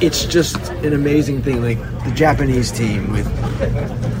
it's 0.00 0.24
just 0.24 0.56
an 0.82 0.92
amazing 0.92 1.42
thing. 1.42 1.62
Like 1.62 1.78
the 2.04 2.12
Japanese 2.14 2.72
team 2.72 3.12
with 3.12 3.26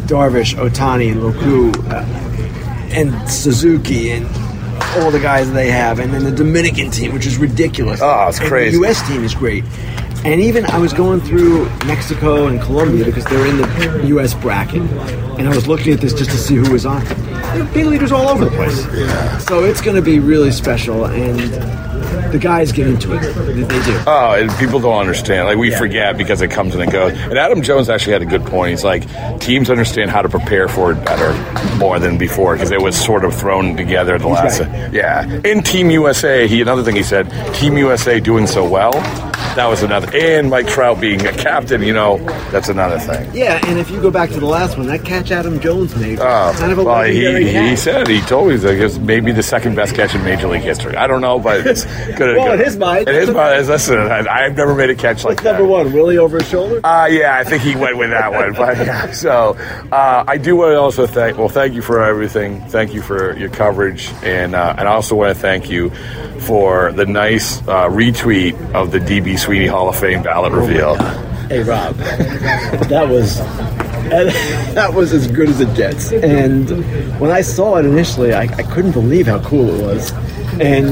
Darvish, 0.06 0.54
Ohtani, 0.54 1.12
and 1.12 1.20
Roki, 1.22 1.90
uh, 1.90 2.94
and 2.94 3.28
Suzuki, 3.30 4.10
and 4.12 4.26
all 4.96 5.10
the 5.10 5.20
guys 5.20 5.50
they 5.52 5.70
have, 5.70 5.98
and 5.98 6.12
then 6.12 6.24
the 6.24 6.30
Dominican 6.32 6.90
team, 6.90 7.12
which 7.12 7.26
is 7.26 7.36
ridiculous. 7.38 8.00
Oh, 8.02 8.28
it's 8.28 8.38
And 8.40 8.48
crazy. 8.48 8.76
The 8.76 8.82
U.S. 8.82 9.06
team 9.08 9.24
is 9.24 9.34
great. 9.34 9.64
And 10.28 10.42
even 10.42 10.66
I 10.66 10.76
was 10.76 10.92
going 10.92 11.22
through 11.22 11.70
Mexico 11.86 12.48
and 12.48 12.60
Colombia 12.60 13.02
because 13.06 13.24
they're 13.24 13.46
in 13.46 13.56
the 13.56 14.04
U.S. 14.08 14.34
bracket, 14.34 14.82
and 14.82 15.48
I 15.48 15.54
was 15.54 15.66
looking 15.66 15.90
at 15.94 16.02
this 16.02 16.12
just 16.12 16.30
to 16.32 16.36
see 16.36 16.54
who 16.54 16.70
was 16.70 16.84
on. 16.84 17.02
There 17.02 17.62
are 17.62 17.72
big 17.72 17.86
leaders 17.86 18.12
all 18.12 18.28
over 18.28 18.44
the 18.44 18.50
place. 18.50 18.84
So 19.46 19.64
it's 19.64 19.80
going 19.80 19.96
to 19.96 20.02
be 20.02 20.18
really 20.18 20.50
special, 20.50 21.06
and 21.06 21.38
the 22.30 22.38
guys 22.38 22.72
get 22.72 22.86
into 22.86 23.14
it. 23.14 23.22
They 23.22 23.82
do. 23.84 23.98
Oh, 24.06 24.34
and 24.38 24.50
people 24.58 24.80
don't 24.80 24.98
understand. 25.00 25.46
Like 25.46 25.56
we 25.56 25.70
forget 25.74 26.18
because 26.18 26.42
it 26.42 26.50
comes 26.50 26.74
and 26.74 26.82
it 26.82 26.92
goes. 26.92 27.12
And 27.12 27.38
Adam 27.38 27.62
Jones 27.62 27.88
actually 27.88 28.12
had 28.12 28.20
a 28.20 28.26
good 28.26 28.44
point. 28.44 28.72
He's 28.72 28.84
like, 28.84 29.08
teams 29.40 29.70
understand 29.70 30.10
how 30.10 30.20
to 30.20 30.28
prepare 30.28 30.68
for 30.68 30.92
it 30.92 31.02
better 31.06 31.32
more 31.76 31.98
than 31.98 32.18
before 32.18 32.54
because 32.54 32.70
it 32.70 32.82
was 32.82 33.02
sort 33.02 33.24
of 33.24 33.34
thrown 33.34 33.78
together 33.78 34.18
the 34.18 34.28
last. 34.28 34.60
right. 34.60 34.92
Yeah. 34.92 35.40
In 35.42 35.62
Team 35.62 35.90
USA, 35.90 36.46
he 36.46 36.60
another 36.60 36.82
thing 36.82 36.96
he 36.96 37.02
said, 37.02 37.30
Team 37.54 37.78
USA 37.78 38.20
doing 38.20 38.46
so 38.46 38.68
well. 38.68 38.92
That 39.58 39.66
was 39.66 39.82
another. 39.82 40.08
And 40.16 40.50
Mike 40.50 40.68
Trout 40.68 41.00
being 41.00 41.26
a 41.26 41.32
captain, 41.32 41.82
you 41.82 41.92
know, 41.92 42.18
that's 42.52 42.68
another 42.68 43.00
thing. 43.00 43.28
Yeah, 43.34 43.58
and 43.66 43.76
if 43.80 43.90
you 43.90 44.00
go 44.00 44.08
back 44.08 44.30
to 44.30 44.38
the 44.38 44.46
last 44.46 44.78
one, 44.78 44.86
that 44.86 45.04
catch 45.04 45.32
Adam 45.32 45.58
Jones 45.58 45.96
made, 45.96 46.20
Oh, 46.20 46.54
kind 46.56 46.70
of 46.70 46.78
a 46.78 46.84
well, 46.84 46.98
legendary 46.98 47.44
he, 47.44 47.70
he 47.70 47.74
said 47.74 48.06
he 48.06 48.20
told 48.20 48.50
me 48.50 48.56
that 48.56 48.76
it 48.76 48.80
was 48.84 49.00
maybe 49.00 49.32
the 49.32 49.42
second 49.42 49.74
best 49.74 49.96
catch 49.96 50.14
in 50.14 50.22
Major 50.22 50.46
League 50.46 50.62
history. 50.62 50.94
I 50.94 51.08
don't 51.08 51.20
know, 51.20 51.40
but 51.40 51.66
it's 51.66 51.84
good. 52.16 52.36
Well, 52.36 52.52
in 52.52 52.60
his 52.60 52.76
mind. 52.76 53.08
in 53.08 53.16
his 53.16 53.30
mind, 53.30 53.66
listen, 53.66 53.98
I, 53.98 54.18
I've 54.28 54.56
never 54.56 54.76
made 54.76 54.90
a 54.90 54.94
catch 54.94 55.24
like 55.24 55.38
What's 55.38 55.42
that. 55.42 55.58
number 55.58 55.66
one? 55.66 55.92
Willie 55.92 56.18
over 56.18 56.38
his 56.38 56.48
shoulder? 56.48 56.80
Uh, 56.86 57.06
yeah, 57.06 57.36
I 57.36 57.42
think 57.42 57.64
he 57.64 57.74
went 57.74 57.98
with 57.98 58.10
that 58.10 58.30
one. 58.30 58.52
But 58.52 58.76
yeah, 58.76 59.10
so 59.10 59.56
uh, 59.90 60.24
I 60.24 60.38
do 60.38 60.54
want 60.54 60.70
to 60.70 60.76
also 60.78 61.08
thank. 61.08 61.36
Well, 61.36 61.48
thank 61.48 61.74
you 61.74 61.82
for 61.82 62.04
everything. 62.04 62.60
Thank 62.68 62.94
you 62.94 63.02
for 63.02 63.36
your 63.36 63.50
coverage, 63.50 64.12
and 64.22 64.54
uh, 64.54 64.76
and 64.78 64.86
I 64.86 64.92
also 64.92 65.16
want 65.16 65.34
to 65.34 65.40
thank 65.40 65.68
you 65.68 65.90
for 66.42 66.92
the 66.92 67.04
nice 67.04 67.58
uh, 67.62 67.88
retweet 67.88 68.54
of 68.72 68.92
the 68.92 69.00
DB 69.00 69.36
Sweeney 69.48 69.66
Hall 69.66 69.88
of 69.88 69.98
Fame 69.98 70.22
ballot 70.22 70.52
oh 70.52 70.60
reveal. 70.60 70.94
Hey 71.48 71.62
Rob, 71.62 71.96
that 71.96 73.08
was 73.08 73.38
that 74.74 74.92
was 74.92 75.14
as 75.14 75.26
good 75.26 75.48
as 75.48 75.62
it 75.62 75.74
gets. 75.74 76.12
And 76.12 76.68
when 77.18 77.30
I 77.30 77.40
saw 77.40 77.76
it 77.78 77.86
initially, 77.86 78.34
I, 78.34 78.42
I 78.42 78.62
couldn't 78.62 78.92
believe 78.92 79.26
how 79.26 79.40
cool 79.40 79.70
it 79.70 79.82
was. 79.82 80.12
And 80.60 80.88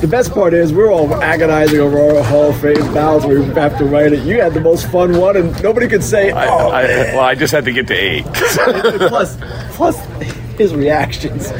the 0.00 0.06
best 0.08 0.30
part 0.30 0.54
is 0.54 0.72
we're 0.72 0.92
all 0.92 1.12
agonizing 1.12 1.80
over 1.80 1.98
our 1.98 2.22
Hall 2.22 2.50
of 2.50 2.60
Fame 2.60 2.76
ballots. 2.94 3.26
We 3.26 3.42
have 3.54 3.76
to 3.78 3.84
write 3.84 4.12
it. 4.12 4.20
You 4.20 4.40
had 4.42 4.54
the 4.54 4.60
most 4.60 4.88
fun 4.92 5.18
one, 5.18 5.36
and 5.36 5.60
nobody 5.60 5.88
could 5.88 6.04
say, 6.04 6.30
I, 6.30 6.46
"Oh." 6.46 6.68
I, 6.68 6.84
well, 6.84 7.20
I 7.24 7.34
just 7.34 7.52
had 7.52 7.64
to 7.64 7.72
get 7.72 7.88
to 7.88 7.94
eight. 7.94 8.24
plus, 8.32 9.36
plus 9.74 9.98
his 10.56 10.72
reactions. 10.72 11.50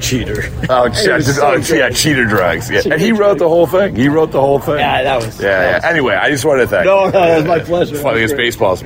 Cheater. 0.00 0.44
Oh, 0.70 0.84
It 0.86 0.94
che- 0.94 1.12
was 1.12 1.38
oh, 1.38 1.60
so 1.60 1.74
oh, 1.74 1.78
yeah, 1.78 1.90
cheater 1.90 2.24
drugs. 2.24 2.70
Yeah. 2.70 2.82
And 2.90 3.00
he 3.00 3.08
Cheater 3.08 3.14
wrote 3.14 3.38
the 3.38 3.48
whole 3.48 3.66
thing. 3.66 3.94
He 3.96 4.08
wrote 4.08 4.30
the 4.32 4.40
whole 4.40 4.58
thing. 4.58 4.78
Yeah, 4.78 5.02
that 5.02 5.16
was. 5.24 5.40
Yeah, 5.40 5.78
yeah. 5.82 5.88
Anyway, 5.88 6.14
I 6.14 6.30
just 6.30 6.44
wanted 6.44 6.62
to 6.62 6.68
thank. 6.68 6.84
No, 6.86 7.04
no, 7.06 7.10
that 7.10 7.36
was 7.38 7.44
my 7.46 7.58
pleasure. 7.60 7.96
Funniest 7.98 8.36
baseballs. 8.36 8.82